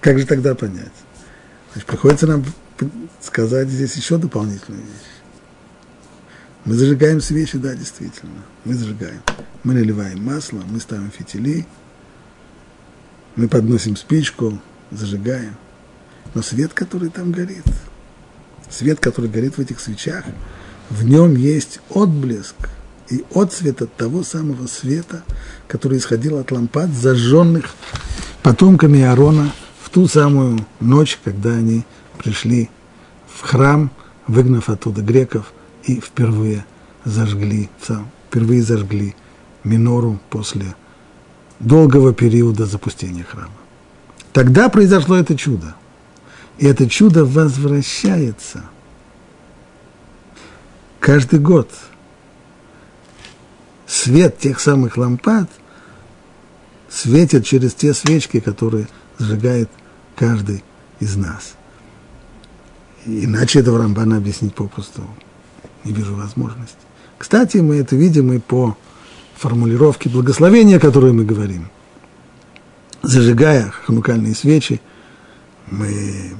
[0.00, 0.92] Как же тогда понять?
[1.72, 2.44] Значит, приходится нам
[3.20, 5.17] сказать здесь еще дополнительную вещь.
[6.64, 8.42] Мы зажигаем свечи, да, действительно.
[8.64, 9.22] Мы зажигаем.
[9.64, 11.66] Мы наливаем масло, мы ставим фитили,
[13.36, 15.56] мы подносим спичку, зажигаем.
[16.34, 17.64] Но свет, который там горит,
[18.70, 20.24] свет, который горит в этих свечах,
[20.90, 22.56] в нем есть отблеск–
[23.10, 25.22] и отцвет от того самого света,
[25.66, 27.74] который исходил от лампад, зажженных
[28.42, 31.84] потомками Аарона в ту самую ночь, когда они
[32.18, 32.70] пришли
[33.26, 33.90] в храм,
[34.26, 35.52] выгнав оттуда греков,
[35.88, 36.64] и впервые
[37.04, 37.68] зажгли,
[38.28, 39.16] впервые зажгли
[39.64, 40.74] минору после
[41.58, 43.50] долгого периода запустения храма.
[44.32, 45.74] Тогда произошло это чудо.
[46.58, 48.64] И это чудо возвращается
[51.00, 51.70] каждый год–
[53.88, 55.50] свет тех самых лампад
[56.88, 58.86] светит через те свечки, которые
[59.18, 59.70] сжигает
[60.14, 60.62] каждый
[61.00, 61.54] из нас.
[63.06, 65.02] Иначе этого Рамбана объяснить попросту
[65.84, 66.76] не вижу возможности.
[67.16, 68.76] Кстати, мы это видим и по
[69.36, 71.70] формулировке благословения, которую мы говорим.
[73.02, 74.80] Зажигая ханукальные свечи,
[75.70, 76.32] мы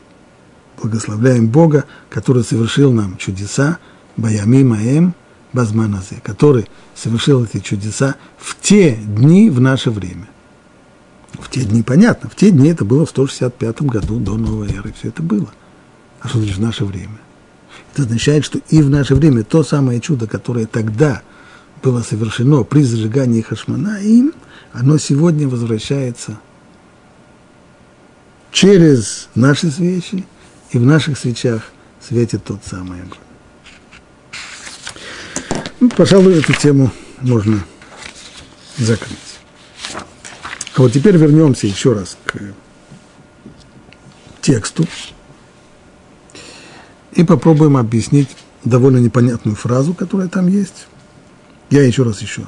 [0.80, 3.78] благословляем Бога, который совершил нам чудеса,
[4.16, 5.14] Баями Маем–
[5.52, 10.28] Базманазе, который совершил эти чудеса в те дни в наше время.
[11.32, 14.92] В те дни понятно, в те дни это было в 165 году до новой эры,
[14.98, 15.48] все это было.
[16.20, 17.18] А что значит в наше время?
[17.92, 21.22] Это означает, что и в наше время то самое чудо, которое тогда
[21.82, 24.32] было совершено при зажигании хашмана, им,
[24.72, 26.38] оно сегодня возвращается
[28.52, 30.26] через наши свечи,
[30.70, 31.62] и в наших свечах
[32.06, 33.18] светит тот самый огонь.
[35.80, 37.64] Ну, пожалуй, эту тему можно
[38.76, 39.18] закрыть.
[40.74, 42.40] А вот теперь вернемся еще раз к
[44.40, 44.86] тексту
[47.12, 48.28] и попробуем объяснить
[48.64, 50.86] довольно непонятную фразу, которая там есть.
[51.70, 52.42] Я еще раз еще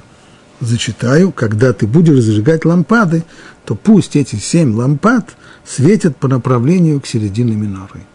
[0.61, 1.33] зачитаю.
[1.33, 3.25] Когда ты будешь зажигать лампады,
[3.64, 8.07] то пусть эти семь лампад светят по направлению к середине миноры.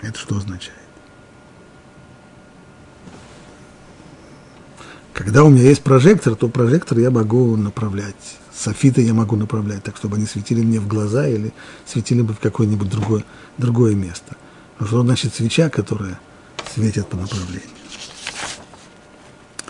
[0.00, 0.78] Это что означает?
[5.12, 8.14] Когда у меня есть прожектор, то прожектор я могу направлять.
[8.54, 11.52] Софиты я могу направлять так, чтобы они светили мне в глаза или
[11.86, 13.24] светили бы в какое-нибудь другое,
[13.56, 14.36] другое место.
[14.80, 16.18] Что значит свеча, которая
[16.72, 17.62] светит по направлению?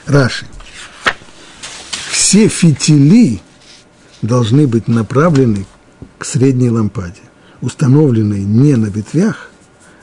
[0.06, 0.46] Раши.
[2.10, 3.40] Все фитили
[4.20, 5.66] должны быть направлены
[6.18, 7.22] к средней лампаде,
[7.60, 9.50] установленной не на ветвях,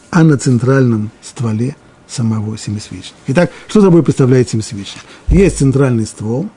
[0.10, 1.76] а на центральном стволе
[2.08, 3.16] самого семисвечника.
[3.28, 5.02] Итак, что собой представляет семисвечник?
[5.28, 6.50] Есть центральный ствол,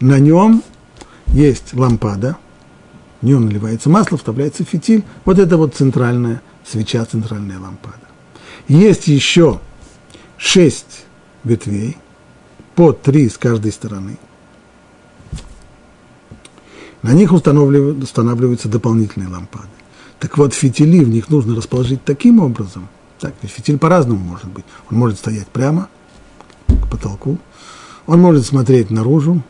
[0.00, 0.62] на нем
[1.28, 2.36] есть лампада,
[3.20, 5.04] в нее наливается масло, вставляется фитиль.
[5.24, 7.96] Вот это вот центральная свеча, центральная лампада.
[8.68, 9.60] Есть еще
[10.36, 11.06] шесть
[11.44, 11.96] ветвей,
[12.74, 14.18] по три с каждой стороны.
[17.02, 19.68] На них устанавливаются дополнительные лампады.
[20.18, 22.88] Так вот, фитили в них нужно расположить таким образом.
[23.18, 24.64] Так, фитиль по-разному может быть.
[24.90, 25.88] Он может стоять прямо
[26.66, 27.38] к потолку,
[28.06, 29.42] он может смотреть наружу,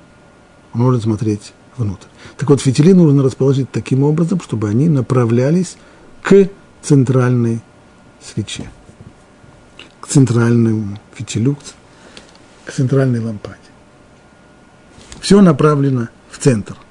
[0.72, 2.06] он может смотреть внутрь.
[2.36, 5.76] Так вот, фитили нужно расположить таким образом, чтобы они направлялись
[6.22, 6.48] к
[6.82, 7.60] центральной
[8.20, 8.70] свече,
[10.00, 11.56] к центральному фитилю,
[12.64, 13.58] к центральной лампаде.
[15.20, 16.76] Все направлено в центр–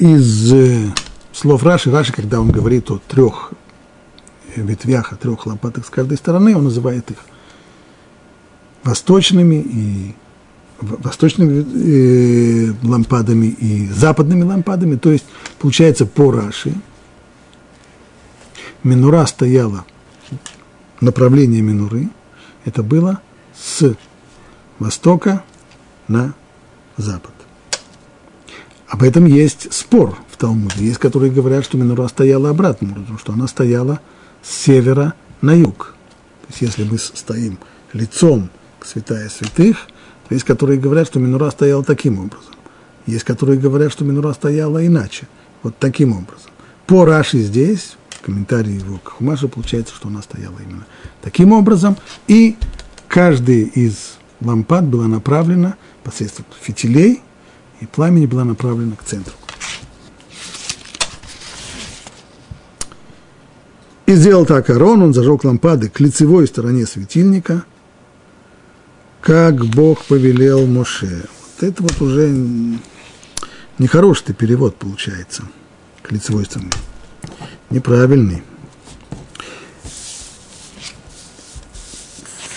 [0.00, 0.86] из э,
[1.32, 3.52] слов Раши, Раши, когда он говорит о трех
[4.56, 7.18] ветвях, о трех лопатах с каждой стороны, он называет их
[8.82, 10.14] восточными и
[10.80, 14.96] восточными э, лампадами и западными лампадами.
[14.96, 15.26] То есть,
[15.58, 16.74] получается, по Раши
[18.82, 19.84] Минура стояла,
[21.00, 22.08] направление Минуры,
[22.64, 23.20] это было
[23.54, 23.94] с
[24.78, 25.44] востока
[26.08, 26.34] на
[26.96, 27.32] запад.
[28.88, 30.84] Об этом есть спор в Талмуде.
[30.84, 34.00] Есть, которые говорят, что Минура стояла обратным образом, что она стояла
[34.42, 35.94] с севера на юг.
[36.42, 37.58] То есть, если мы стоим
[37.92, 38.50] лицом
[38.84, 39.88] святая святых,
[40.30, 42.54] есть, которые говорят, что Минура стояла таким образом.
[43.06, 45.26] Есть, которые говорят, что Минура стояла иначе,
[45.62, 46.50] вот таким образом.
[46.86, 50.86] По Раши здесь, комментарии его к Хумашу, получается, что она стояла именно
[51.22, 51.96] таким образом,
[52.28, 52.56] и
[53.08, 57.22] каждый из лампад была направлена посредством фитилей–
[57.80, 59.34] и пламени была направлена к центру.
[64.06, 67.64] И сделал так Арон, он зажег лампады к лицевой стороне светильника,
[69.20, 71.24] как Бог повелел Моше.
[71.58, 72.28] Вот это вот уже
[73.78, 75.44] нехороший перевод получается
[76.02, 76.46] к лицевой.
[77.70, 78.42] Неправильный.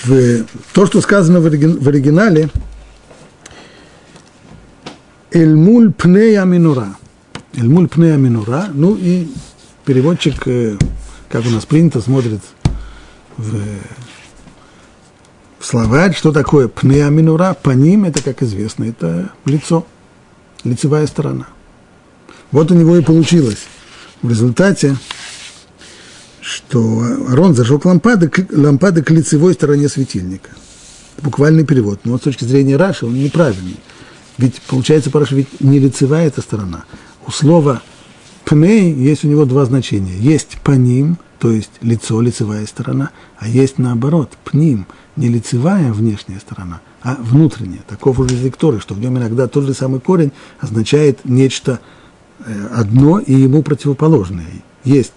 [0.04, 2.50] В, то, что сказано в оригинале,
[5.32, 6.96] Эльмуль пнея минура.
[7.56, 8.68] Эльмуль пнея минура.
[8.74, 9.30] Ну и
[9.86, 10.78] переводчик, э,
[11.30, 12.42] как у нас принято, смотрит
[13.38, 14.03] в, в
[15.64, 17.56] словарь, что такое пнея минура.
[17.62, 19.86] По ним, это, как известно, это лицо,
[20.64, 21.48] лицевая сторона.
[22.52, 23.66] Вот у него и получилось.
[24.22, 24.96] В результате,
[26.42, 30.50] что Арон зажег лампады, лампады к лицевой стороне светильника.
[31.22, 32.02] Буквальный перевод.
[32.04, 33.78] Но вот с точки зрения Раши он неправильный.
[34.38, 36.86] Ведь получается, Параша, ведь не лицевая эта сторона.
[37.26, 37.82] У слова
[38.46, 40.18] пней есть у него два значения.
[40.18, 44.88] Есть паним, то есть лицо, лицевая сторона, а есть наоборот, пним,
[45.18, 47.82] не лицевая внешняя сторона, а внутренняя.
[47.86, 50.32] Таков уже язык Торы, что в нем иногда тот же самый корень
[50.62, 51.82] означает нечто
[52.46, 54.48] э, одно и ему противоположное.
[54.86, 55.12] Есть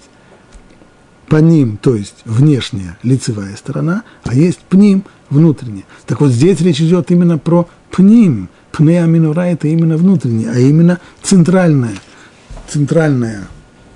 [1.29, 5.85] паним, то есть внешняя лицевая сторона, а есть пним, внутренняя.
[6.07, 10.99] Так вот здесь речь идет именно про пним, Пнея минура– это именно внутренняя, а именно
[11.23, 11.95] центральная,
[12.69, 13.47] центральная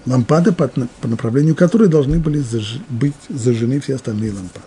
[0.07, 4.67] лампада, по, по направлению которой должны были заж, быть зажжены все остальные лампады.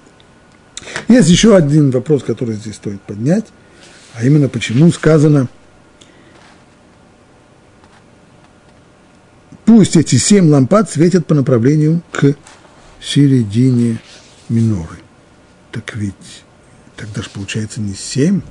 [1.07, 3.45] Есть еще один вопрос, который здесь стоит поднять,
[4.13, 5.47] а именно почему сказано,
[9.65, 12.35] пусть эти семь лампад светят по направлению к
[13.01, 13.97] середине
[14.49, 14.97] миноры.
[15.71, 16.43] Так ведь
[16.95, 18.41] тогда же получается не семь,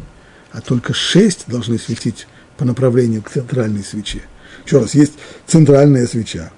[0.50, 2.26] а только шесть должны светить
[2.56, 4.22] по направлению к центральной свече.
[4.66, 5.14] Еще раз, есть
[5.46, 6.50] центральная свеча.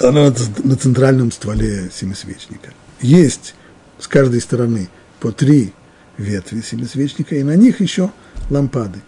[0.00, 0.32] Она
[0.64, 2.72] на центральном стволе семисвечника.
[3.00, 3.54] Есть
[3.98, 4.88] с каждой стороны
[5.20, 5.72] по три
[6.16, 8.10] ветви семисвечника, и на них еще
[8.48, 9.00] лампады.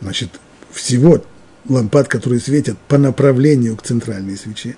[0.00, 0.30] Значит,
[0.70, 1.22] всего
[1.68, 4.76] лампад, которые светят по направлению к центральной свече,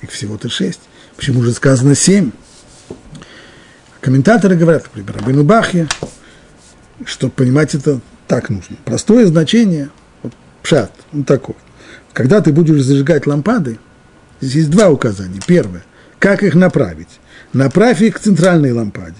[0.00, 0.80] их всего-то шесть.
[1.16, 2.32] Почему же сказано семь?
[4.00, 5.86] Комментаторы говорят, например, Рабину Бахья,
[7.04, 8.76] что понимать это так нужно.
[8.84, 9.90] Простое значение,
[10.22, 11.54] вот, пшат, ну такой.
[12.12, 13.78] Когда ты будешь зажигать лампады,
[14.46, 15.40] здесь два указания.
[15.46, 15.84] Первое,
[16.18, 17.08] как их направить.
[17.52, 19.14] Направь их к центральной лампаде.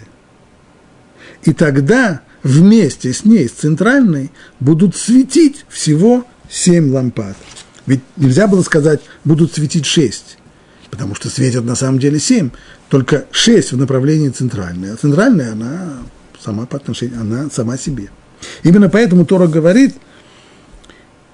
[1.45, 7.37] И тогда вместе с ней, с центральной, будут светить всего семь лампад.
[7.87, 10.39] Ведь нельзя было сказать, будут светить шесть,
[10.91, 12.51] потому что светят на самом деле семь,
[12.89, 15.99] только шесть в направлении центральной, а центральная она
[16.41, 18.11] сама по отношению, она сама себе.
[18.63, 19.95] Именно поэтому Тора говорит,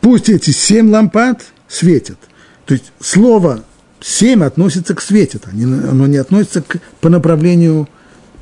[0.00, 2.18] пусть эти семь лампад светят.
[2.64, 3.64] То есть слово
[4.00, 7.88] семь относится к светит, оно не относится к, по направлению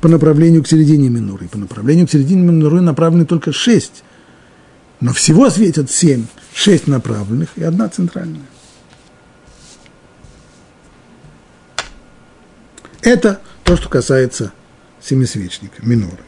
[0.01, 1.47] по направлению к середине миноры.
[1.47, 4.03] По направлению к середине миноры направлены только шесть.
[4.99, 8.45] Но всего светят семь, шесть направленных и одна центральная.
[13.01, 14.51] Это то, что касается
[15.01, 16.23] семисвечника, миноры.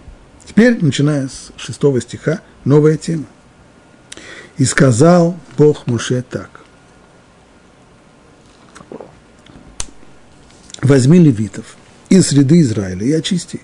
[0.45, 3.25] Теперь, начиная с шестого стиха, новая тема.
[4.57, 6.58] «И сказал Бог Муше так.
[10.81, 11.77] Возьми левитов
[12.09, 13.61] из среды Израиля и очисти их.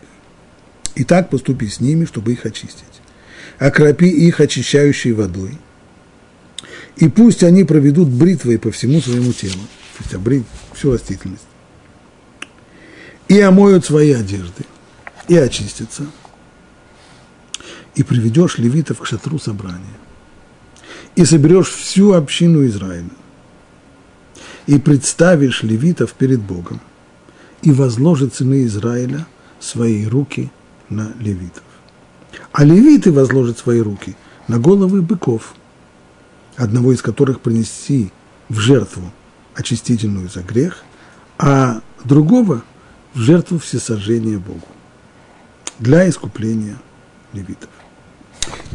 [0.95, 2.84] И так поступи с ними, чтобы их очистить.
[3.59, 5.57] Окропи их очищающей водой.
[6.97, 9.61] И пусть они проведут бритвой по всему своему телу.
[9.97, 10.43] Пусть обрит
[10.74, 11.47] всю растительность.
[13.28, 14.63] И омоют свои одежды.
[15.28, 16.05] И очистятся–
[17.95, 19.97] и приведешь левитов к шатру собрания,
[21.16, 23.09] и соберешь всю общину Израиля,
[24.68, 26.82] и представишь левитов перед Богом,
[27.66, 29.26] и возложит сыны Израиля
[29.59, 30.51] свои руки
[30.88, 31.63] на левитов.
[32.51, 34.16] А левиты возложат свои руки
[34.47, 35.55] на головы быков,
[36.55, 38.11] одного из которых принести
[38.49, 39.11] в жертву
[39.55, 40.84] очистительную за грех,
[41.39, 42.63] а другого
[43.16, 44.68] в жертву всесожжения Богу
[45.80, 46.78] для искупления
[47.34, 47.70] левитов.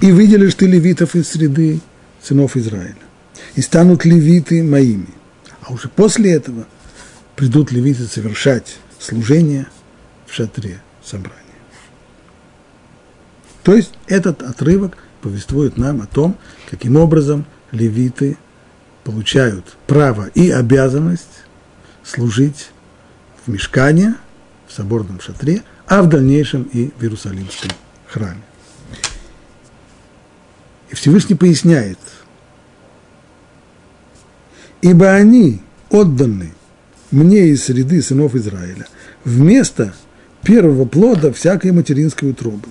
[0.00, 1.80] И выделишь ты левитов из среды
[2.20, 2.96] сынов Израиля.
[3.54, 5.08] И станут левиты моими.
[5.62, 6.66] А уже после этого
[7.40, 9.66] придут левиты совершать служение
[10.26, 11.38] в шатре собрания.
[13.62, 16.36] То есть этот отрывок повествует нам о том,
[16.68, 18.36] каким образом левиты
[19.04, 21.46] получают право и обязанность
[22.04, 22.72] служить
[23.46, 24.16] в мешкане,
[24.68, 27.70] в соборном шатре, а в дальнейшем и в Иерусалимском
[28.06, 28.42] храме.
[30.90, 31.98] И Всевышний поясняет,
[34.82, 36.52] ибо они отданы
[37.10, 38.86] мне из среды сынов Израиля
[39.24, 39.94] вместо
[40.42, 42.68] первого плода всякой материнской утробы,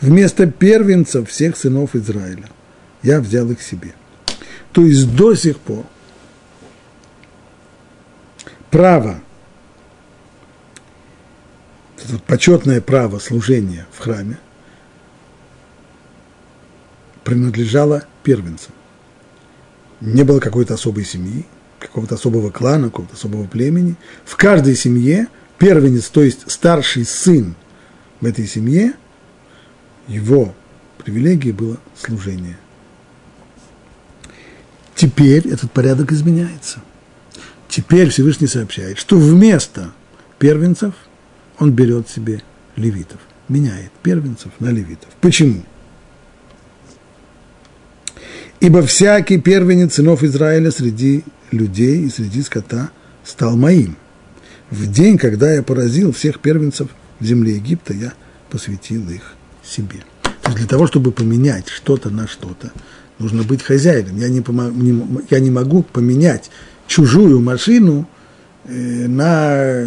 [0.00, 2.48] вместо первенца всех сынов Израиля.
[3.02, 3.94] Я взял их себе.
[4.72, 5.84] То есть до сих пор
[8.70, 9.20] право,
[12.26, 14.38] почетное право служения в храме–
[17.24, 18.72] принадлежала первенцам.
[20.00, 21.46] Не было какой-то особой семьи,
[21.82, 23.96] какого-то особого клана, какого-то особого племени.
[24.24, 25.28] В каждой семье
[25.58, 27.54] первенец, то есть старший сын
[28.20, 28.94] в этой семье,
[30.08, 30.54] его
[30.98, 32.56] привилегией было служение.
[34.94, 36.80] Теперь этот порядок изменяется.
[37.68, 39.92] Теперь Всевышний сообщает, что вместо
[40.38, 40.94] первенцев
[41.58, 42.42] он берет себе
[42.76, 45.08] левитов, меняет первенцев на левитов.
[45.20, 45.62] Почему?
[48.60, 52.90] Ибо всякий первенец сынов Израиля среди людей и среди скота
[53.24, 53.96] стал моим.
[54.70, 56.88] В день, когда я поразил всех первенцев
[57.20, 58.14] в земле Египта, я
[58.50, 60.00] посвятил их себе.
[60.22, 62.72] То есть для того, чтобы поменять что-то на что-то,
[63.18, 64.16] нужно быть хозяином.
[64.18, 66.50] Я не, не, я не могу поменять
[66.86, 68.08] чужую машину
[68.64, 69.84] э, на,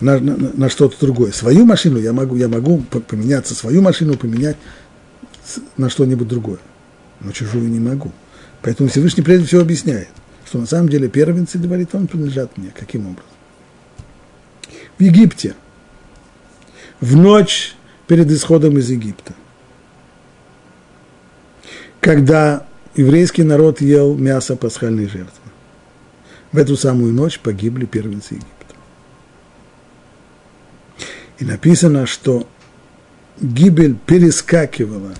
[0.00, 1.32] на, на, на что-то другое.
[1.32, 2.78] Свою машину я могу, я могу
[3.08, 4.56] поменяться, свою машину поменять
[5.76, 6.58] на что-нибудь другое.
[7.20, 8.12] Но чужую не могу.
[8.64, 10.08] Поэтому Всевышний прежде всего объясняет,
[10.46, 12.72] что на самом деле первенцы, говорит он, принадлежат мне.
[12.74, 13.30] Каким образом?
[14.96, 15.54] В Египте,
[16.98, 17.74] в ночь
[18.06, 19.34] перед исходом из Египта,
[22.00, 25.50] когда еврейский народ ел мясо пасхальной жертвы,
[26.50, 28.74] в эту самую ночь погибли первенцы Египта.
[31.38, 32.48] И написано, что
[33.38, 35.12] гибель перескакивала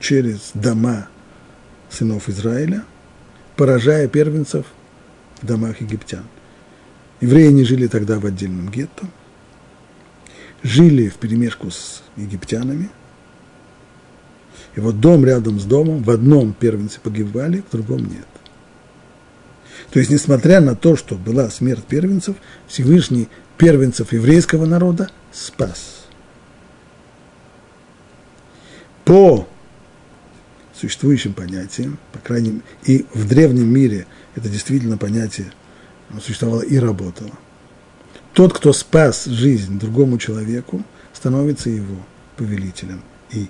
[0.00, 1.08] через дома
[1.94, 2.84] сынов Израиля,
[3.56, 4.66] поражая первенцев
[5.40, 6.24] в домах египтян.
[7.20, 9.06] Евреи не жили тогда в отдельном гетто,
[10.62, 12.90] жили в перемешку с египтянами.
[14.74, 18.26] И вот дом рядом с домом, в одном первенцы погибали, в другом нет.
[19.90, 22.36] То есть, несмотря на то, что была смерть первенцев,
[22.66, 26.06] Всевышний первенцев еврейского народа спас.
[29.04, 29.46] По
[30.74, 35.52] существующим понятиям, по крайней мере, и в древнем мире это действительно понятие
[36.20, 37.32] существовало и работало.
[38.32, 41.96] Тот, кто спас жизнь другому человеку, становится его
[42.36, 43.48] повелителем и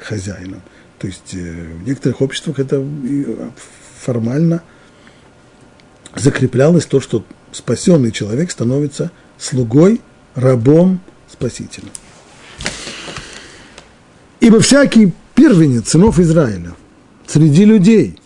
[0.00, 0.62] хозяином.
[0.98, 2.84] То есть э, в некоторых обществах это
[4.00, 4.62] формально
[6.14, 10.00] закреплялось то, что спасенный человек становится слугой,
[10.34, 11.00] рабом,
[11.30, 11.90] спасителем.
[14.40, 16.74] Ибо всякий первенец сынов Израиля
[17.26, 18.18] среди людей,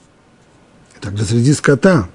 [1.01, 2.09] также среди скота,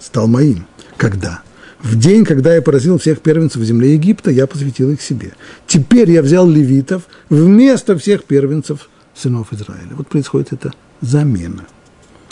[0.00, 0.66] стал моим.
[0.96, 1.42] Когда?
[1.82, 5.32] В день, когда я поразил всех первенцев в земле Египта, я посвятил их себе.
[5.66, 9.90] Теперь я взял левитов вместо всех первенцев сынов Израиля.
[9.92, 11.64] Вот происходит эта замена.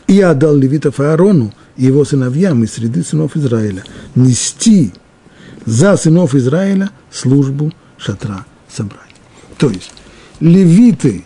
[0.07, 3.85] И я отдал левитов Аарону и его сыновьям из среды сынов Израиля
[4.15, 4.93] нести
[5.65, 9.05] за сынов Израиля службу шатра собрания.
[9.57, 9.93] То есть
[10.41, 11.25] левиты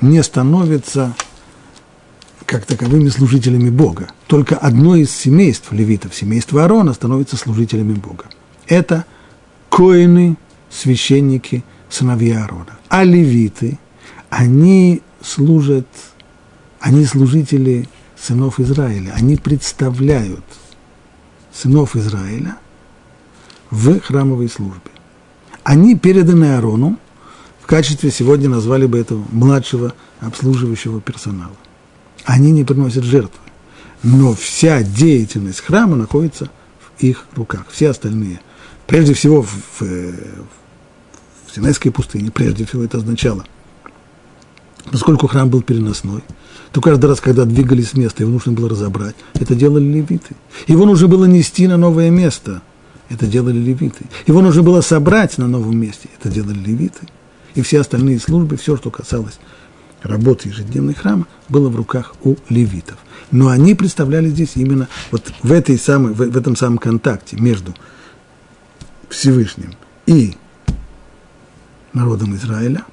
[0.00, 1.14] не становятся
[2.46, 4.08] как таковыми служителями Бога.
[4.26, 8.24] Только одно из семейств левитов, семейство Аарона, становится служителями Бога.
[8.66, 9.04] Это
[9.68, 10.36] коины,
[10.68, 12.78] священники, сыновья Аарона.
[12.88, 13.78] А левиты,
[14.30, 15.86] они служат,
[16.80, 17.88] они служители
[18.20, 19.12] сынов Израиля.
[19.16, 20.44] Они представляют
[21.52, 22.56] сынов Израиля
[23.70, 24.90] в храмовой службе.
[25.62, 26.98] Они переданы Аарону,
[27.70, 31.54] качестве сегодня назвали бы этого младшего обслуживающего персонала.
[32.24, 33.38] Они не приносят жертвы,
[34.02, 36.50] но вся деятельность храма находится
[36.80, 38.40] в их руках, все остальные.
[38.88, 39.82] Прежде всего в, в,
[41.46, 43.44] в Синайской пустыне, прежде всего это означало,
[44.90, 46.24] поскольку храм был переносной,
[46.72, 49.14] то каждый раз, когда двигались с места, его нужно было разобрать.
[49.34, 50.34] Это делали левиты.
[50.66, 52.62] Его нужно было нести на новое место.
[53.08, 54.06] Это делали левиты.
[54.26, 56.08] Его нужно было собрать на новом месте.
[56.18, 57.06] Это делали левиты.
[57.54, 59.38] И все остальные службы, все, что касалось
[60.02, 62.98] работы ежедневной храма, было в руках у левитов.
[63.30, 67.74] Но они представляли здесь именно вот в, этой самой, в, в этом самом контакте между
[69.08, 69.74] Всевышним
[70.06, 70.36] и
[71.92, 72.84] народом Израиля,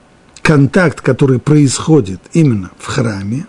[0.41, 3.45] контакт, который происходит именно в храме,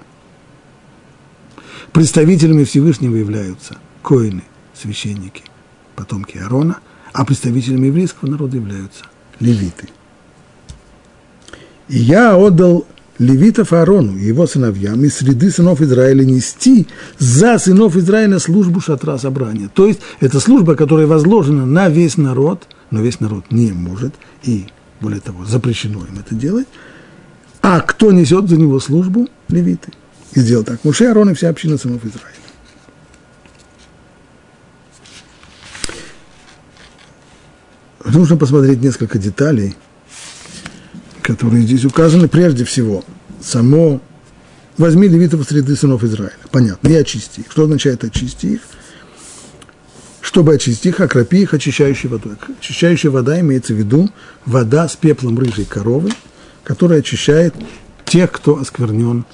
[1.92, 4.44] Представителями Всевышнего являются коины,
[4.74, 5.42] священники,
[5.96, 6.78] потомки Аарона,
[7.12, 9.04] а представителями еврейского народа являются
[9.40, 9.88] левиты.
[11.88, 12.86] И я отдал
[13.18, 16.86] левитов Аарону и его сыновьям из среды сынов Израиля нести
[17.18, 19.68] за сынов Израиля службу шатра собрания.
[19.72, 24.66] То есть это служба, которая возложена на весь народ, но весь народ не может, и
[25.00, 26.66] более того, запрещено им это делать.
[27.60, 29.28] А кто несет за него службу?
[29.48, 29.92] Левиты
[30.34, 30.84] и сделал так.
[30.84, 32.34] Муше, Арон и вся община сынов Израиля.
[38.04, 39.74] Нужно посмотреть несколько деталей,
[41.28, 42.26] которые здесь указаны.
[42.26, 43.04] Прежде всего,
[43.42, 44.00] само
[44.78, 46.32] возьми левитов среды сынов Израиля.
[46.50, 47.52] Понятно, и очисти их.
[47.52, 48.60] Что означает очисти их?
[50.22, 52.36] Чтобы очистить их, окропи их очищающей водой.
[52.58, 54.08] Очищающая вода имеется в виду
[54.46, 56.12] вода с пеплом рыжей коровы,
[56.64, 57.54] которая очищает
[58.06, 59.26] тех, кто осквернен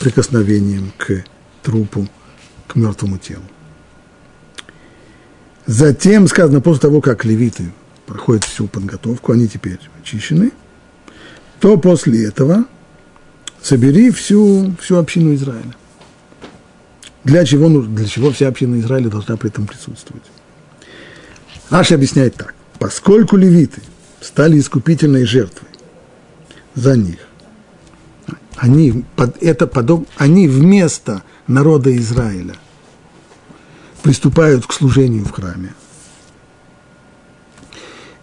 [0.00, 1.24] прикосновением к
[1.62, 2.06] трупу,
[2.66, 3.42] к мертвому телу.
[5.64, 7.72] Затем сказано, после того, как левиты
[8.04, 10.52] проходят всю подготовку, они теперь очищены,
[11.60, 12.64] то после этого
[13.62, 15.74] собери всю, всю общину Израиля.
[17.24, 20.22] Для чего, для чего вся община Израиля должна при этом присутствовать?
[21.70, 22.54] Раши объясняет так.
[22.78, 23.82] Поскольку левиты
[24.20, 25.68] стали искупительной жертвой
[26.74, 27.18] за них,
[28.56, 29.04] они,
[29.40, 32.54] это подоб, они вместо народа Израиля
[34.02, 35.74] приступают к служению в храме.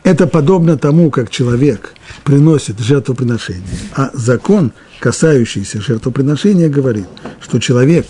[0.05, 1.93] Это подобно тому, как человек
[2.23, 3.63] приносит жертвоприношение.
[3.93, 7.07] А закон, касающийся жертвоприношения, говорит,
[7.41, 8.05] что человек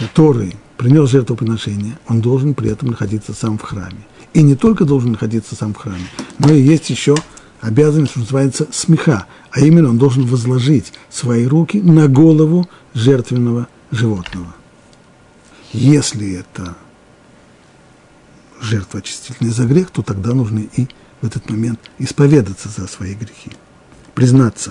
[0.00, 4.06] который принес жертвоприношение, он должен при этом находиться сам в храме.
[4.32, 6.06] И не только должен находиться сам в храме,
[6.38, 7.14] но и есть еще
[7.60, 14.54] обязанность, что называется, смеха, а именно он должен возложить свои руки на голову жертвенного животного.
[15.72, 16.76] Если это
[18.60, 20.86] жертва очистительная за грех, то тогда нужно и
[21.20, 23.52] в этот момент исповедаться за свои грехи,
[24.14, 24.70] признаться,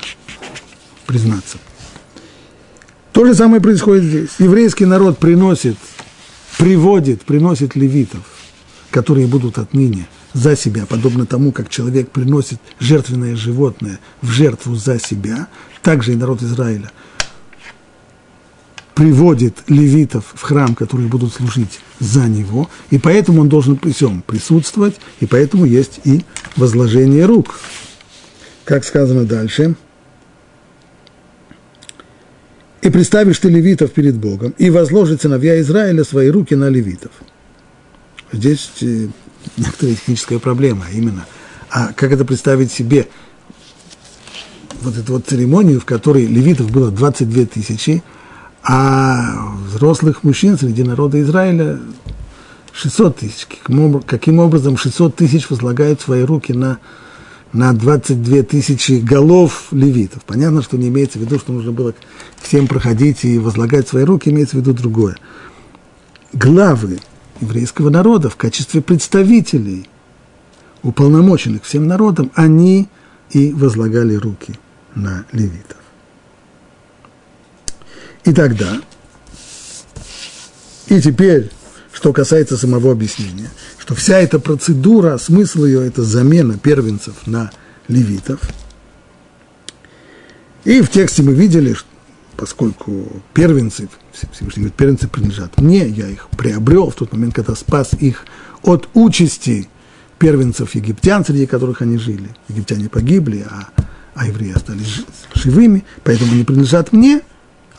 [1.05, 1.57] признаться.
[3.11, 4.29] То же самое происходит здесь.
[4.39, 5.77] Еврейский народ приносит,
[6.57, 8.23] приводит, приносит левитов,
[8.91, 14.99] которые будут отныне за себя, подобно тому, как человек приносит жертвенное животное в жертву за
[14.99, 15.47] себя,
[15.81, 16.91] также и народ Израиля
[18.99, 24.21] приводит левитов в храм, которые будут служить за него, и поэтому он должен при всем
[24.21, 26.25] присутствовать, и поэтому есть и
[26.57, 27.57] возложение рук.
[28.65, 29.75] Как сказано дальше.
[32.81, 37.11] «И представишь ты левитов перед Богом, и возложит сыновья Израиля свои руки на левитов».
[38.33, 39.07] Здесь э,
[39.55, 41.25] некоторая техническая проблема, именно,
[41.69, 43.07] а как это представить себе
[44.81, 48.03] вот эту вот церемонию, в которой левитов было 22 тысячи,
[48.63, 51.79] а взрослых мужчин среди народа Израиля
[52.73, 53.47] 600 тысяч.
[54.05, 56.79] Каким образом 600 тысяч возлагают свои руки на,
[57.53, 60.23] на 22 тысячи голов левитов?
[60.25, 61.93] Понятно, что не имеется в виду, что нужно было
[62.41, 65.17] всем проходить и возлагать свои руки, имеется в виду другое.
[66.33, 66.99] Главы
[67.41, 69.89] еврейского народа в качестве представителей,
[70.83, 72.87] уполномоченных всем народом, они
[73.31, 74.59] и возлагали руки
[74.95, 75.78] на левитов.
[78.25, 78.81] И тогда,
[80.87, 81.51] и теперь,
[81.93, 87.51] что касается самого объяснения, что вся эта процедура, смысл ее– это замена первенцев на
[87.87, 88.39] левитов.
[90.63, 91.87] И в тексте мы видели, что
[92.39, 93.89] поскольку первенцы,
[94.31, 98.25] Всевышний говорит, первенцы принадлежат мне, я их приобрел в тот момент, когда спас их
[98.63, 99.67] от участи
[100.19, 102.29] первенцев египтян, среди которых они жили.
[102.47, 103.69] Египтяне погибли, а,
[104.13, 105.03] а евреи остались
[105.33, 107.21] живыми, поэтому они принадлежат мне,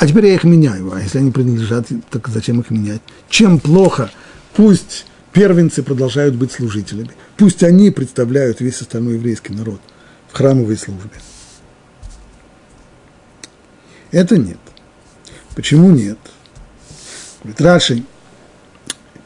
[0.00, 0.94] а теперь я их меняю.
[0.94, 3.02] А если они принадлежат, так зачем их менять?
[3.28, 4.10] Чем плохо?
[4.54, 7.10] Пусть первенцы продолжают быть служителями.
[7.36, 9.78] Пусть они представляют весь остальной еврейский народ
[10.32, 11.10] в храмовой службе.
[14.10, 14.56] Это нет.
[15.54, 16.18] Почему нет?
[17.42, 18.02] Говорит, Раши,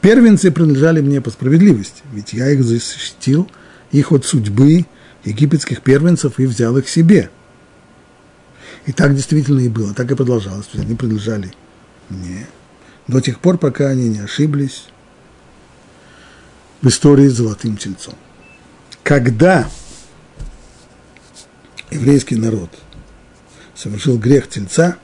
[0.01, 3.49] первенцы принадлежали мне по справедливости, ведь я их защитил,
[3.93, 4.85] их от судьбы
[5.23, 7.29] египетских первенцев и взял их себе.
[8.85, 10.67] И так действительно и было, так и продолжалось.
[10.67, 11.51] То есть они принадлежали
[12.09, 12.47] мне
[13.07, 14.85] до тех пор, пока они не ошиблись
[16.81, 18.15] в истории с золотым тельцом.
[19.03, 19.67] Когда
[21.89, 22.69] еврейский народ–
[23.75, 24.97] совершил грех тельца,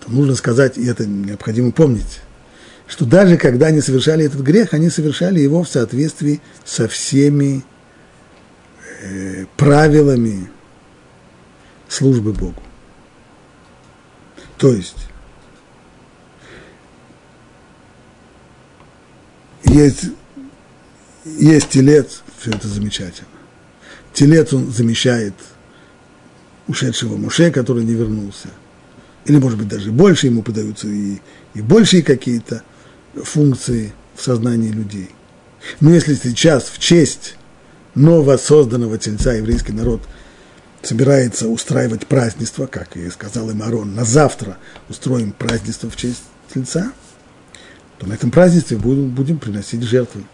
[0.00, 2.20] то нужно сказать, и это необходимо помнить,
[2.86, 7.64] что даже когда они совершали этот грех, они совершали его в соответствии со всеми
[9.02, 10.50] э, правилами
[11.88, 12.62] службы Богу.
[14.58, 15.06] То есть,
[19.64, 20.04] есть,
[21.24, 23.28] есть телец, все это замечательно.
[24.12, 25.34] Телец, он замещает
[26.66, 28.48] ушедшего Муше, который не вернулся.
[29.26, 31.18] Или, может быть, даже больше ему подаются и,
[31.54, 32.62] и большие какие-то
[33.14, 35.10] функции в сознании людей.
[35.80, 37.36] Но если сейчас в честь
[37.94, 40.02] новосозданного тельца еврейский народ
[40.82, 44.58] собирается устраивать празднество, как и сказал им Арон, на завтра
[44.88, 46.22] устроим празднество в честь
[46.52, 46.92] тельца,
[47.98, 50.24] то на этом празднестве будем, будем приносить жертвы.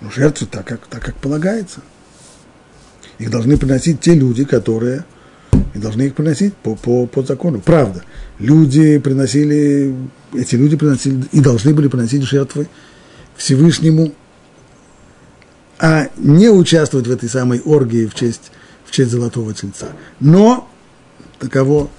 [0.00, 1.80] Но жертвы так, как, так, как полагается–
[3.18, 5.04] их должны приносить те люди, которые
[5.74, 7.60] и должны их приносить по, по, по закону.
[7.60, 8.02] Правда,
[8.38, 9.94] люди приносили,
[10.34, 12.68] эти люди приносили и должны были приносить жертвы
[13.36, 14.12] Всевышнему,
[15.78, 18.52] а не участвовать в этой самой оргии в честь,
[18.96, 19.88] честь золотого тельца.
[20.20, 20.68] Но
[21.38, 21.90] таково,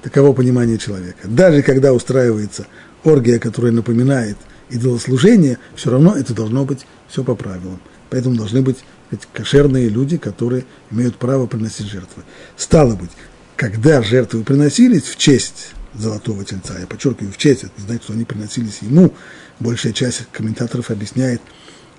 [0.00, 1.26] таково понимание человека.
[1.26, 2.68] Даже когда устраивается
[3.02, 4.36] оргия, которая напоминает
[4.68, 7.80] идолослужение, все равно это должно быть все по правилам.
[8.10, 8.78] Поэтому должны быть
[9.10, 12.22] эти кошерные люди, которые имеют право приносить жертвы.
[12.56, 13.10] Стало быть,
[13.56, 18.12] когда жертвы приносились в честь золотого тельца, я подчеркиваю, в честь, это не значит, что
[18.12, 19.12] они приносились ему,
[19.58, 21.42] большая часть комментаторов объясняет,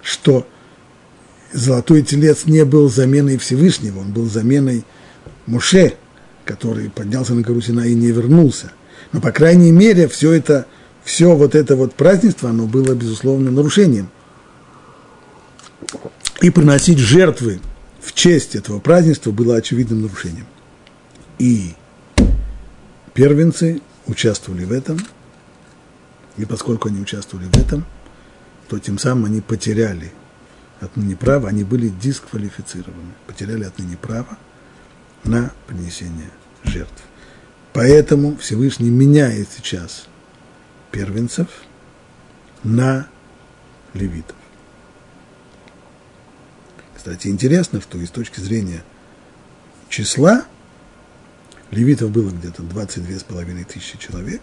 [0.01, 0.47] что
[1.54, 4.84] золотой телец не был заменой Всевышнего, он был заменой
[5.45, 5.93] Муше,
[6.45, 8.72] который поднялся на гору Сина и не вернулся.
[9.12, 10.66] Но, по крайней мере, все это,
[11.04, 14.10] все вот это вот празднество, оно было, безусловно, нарушением–
[16.41, 17.62] и приносить жертвы
[18.02, 20.47] в честь этого празднества было очевидным нарушением.
[21.38, 21.76] И
[23.14, 24.99] первенцы участвовали в этом,
[26.38, 27.86] И поскольку они участвовали в этом,
[28.68, 30.12] то тем самым они потеряли
[30.82, 34.38] отныне право, они были дисквалифицированы, потеряли отныне право
[35.23, 36.29] на принесение
[36.63, 37.03] жертв.
[37.73, 40.07] Поэтому Всевышний меняет сейчас
[40.91, 41.47] первенцев
[42.63, 43.07] на
[43.93, 44.36] левитов.
[46.95, 48.84] Кстати, интересно, что и с точки зрения
[49.89, 50.45] числа
[51.71, 54.41] левитов было где-то 22,5 тысячи человек,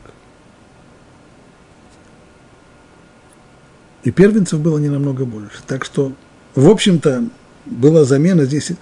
[4.02, 5.62] и первенцев было не намного больше.
[5.66, 6.14] Так что,
[6.58, 7.28] в общем-то,
[7.66, 8.72] была замена здесь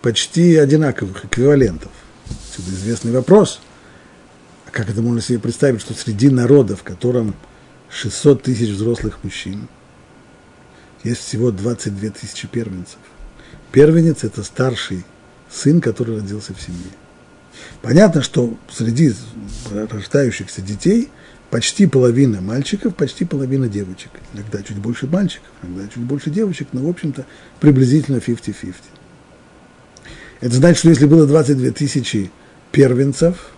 [0.00, 1.92] почти одинаковых эквивалентов.
[2.48, 3.60] Отсюда известный вопрос,
[4.66, 7.34] а как это можно себе представить, что среди народа, в котором
[7.90, 9.68] 600 тысяч взрослых мужчин,
[11.04, 12.98] есть всего 22 тысячи первенцев.
[13.70, 15.04] Первенец– это старший
[15.50, 16.90] сын, который родился в семье.
[17.82, 19.12] Понятно, что среди
[19.70, 21.10] рождающихся детей
[21.50, 24.10] почти половина мальчиков, почти половина девочек.
[24.32, 27.26] Иногда чуть больше мальчиков, иногда чуть больше девочек, но, в общем-то,
[27.58, 28.74] приблизительно 50-50.
[30.40, 32.30] Это значит, что если было 22 тысячи
[32.72, 33.52] первенцев,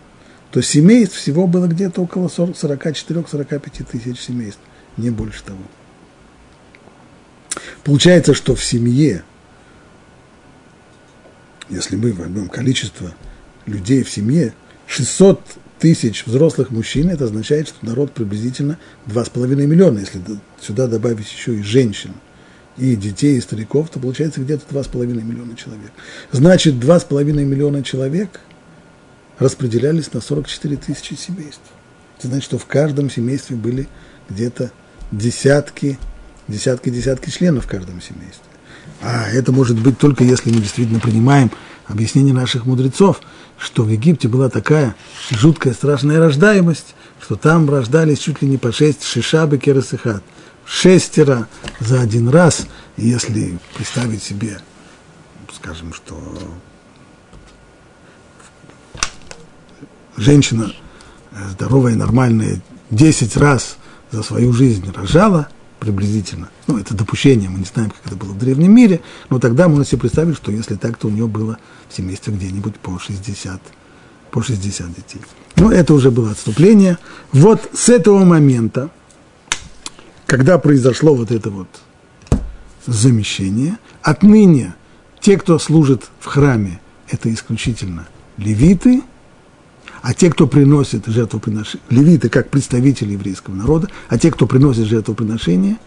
[0.51, 4.61] то семейств всего было где-то около 44-45 тысяч семейств,
[4.97, 5.63] не больше того.
[7.85, 9.23] Получается, что в семье,
[11.69, 13.15] если мы возьмем количество
[13.67, 14.55] людей в семье,
[14.87, 15.41] 600
[15.83, 18.79] тысяч взрослых мужчин, это означает, что народ приблизительно
[19.09, 19.99] 2,5 миллиона.
[19.99, 20.21] Если
[20.61, 22.13] сюда добавить еще и женщин,
[22.77, 25.91] и детей, и стариков, то получается где-то 2,5 миллиона человек.
[26.31, 28.39] Значит, 2,5 миллиона человек
[29.41, 31.61] распределялись на 44 тысячи семейств.
[32.17, 33.89] Это значит, что в каждом семействе были
[34.31, 34.71] где-то
[35.11, 35.99] десятки
[36.47, 38.45] десятки-десятки членов в каждом семействе.
[39.01, 41.51] А это может быть только если мы действительно принимаем
[41.87, 43.21] объяснение наших мудрецов,
[43.59, 44.95] что в Египте была такая
[45.31, 50.23] жуткая, страшная рождаемость, что там рождались чуть ли не по шесть шишабы керасыхат.
[50.65, 51.49] Шестеро
[51.81, 52.67] за один раз.
[52.97, 54.61] Если представить себе,
[55.55, 56.17] скажем, что
[60.17, 60.73] женщина
[61.51, 63.77] здоровая, нормальная, десять раз
[64.11, 65.49] за свою жизнь рожала–
[65.83, 66.49] приблизительно.
[66.69, 69.85] Ну, это допущение, мы не знаем, как это было в древнем мире, но тогда можно
[69.85, 71.59] себе представить, что если так, то у нее было
[71.89, 73.61] в семействе где-нибудь по 60,
[74.31, 75.21] по 60 детей.
[75.57, 76.99] Но это уже было отступление.
[77.33, 78.91] Вот с этого момента,
[80.27, 81.69] когда произошло вот это вот
[82.87, 84.77] замещение, отныне
[85.19, 86.81] те, кто служит в храме,
[87.11, 88.07] это исключительно
[88.37, 89.03] левиты–
[90.03, 95.79] а те, кто приносит жертвоприношение, левиты как представители еврейского народа, а те, кто приносит жертвоприношение,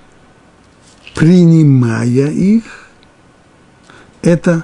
[1.14, 2.64] принимая их,
[4.22, 4.64] это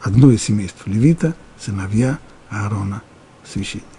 [0.00, 3.02] одно из семейств левита, сыновья Аарона,
[3.44, 3.91] священника.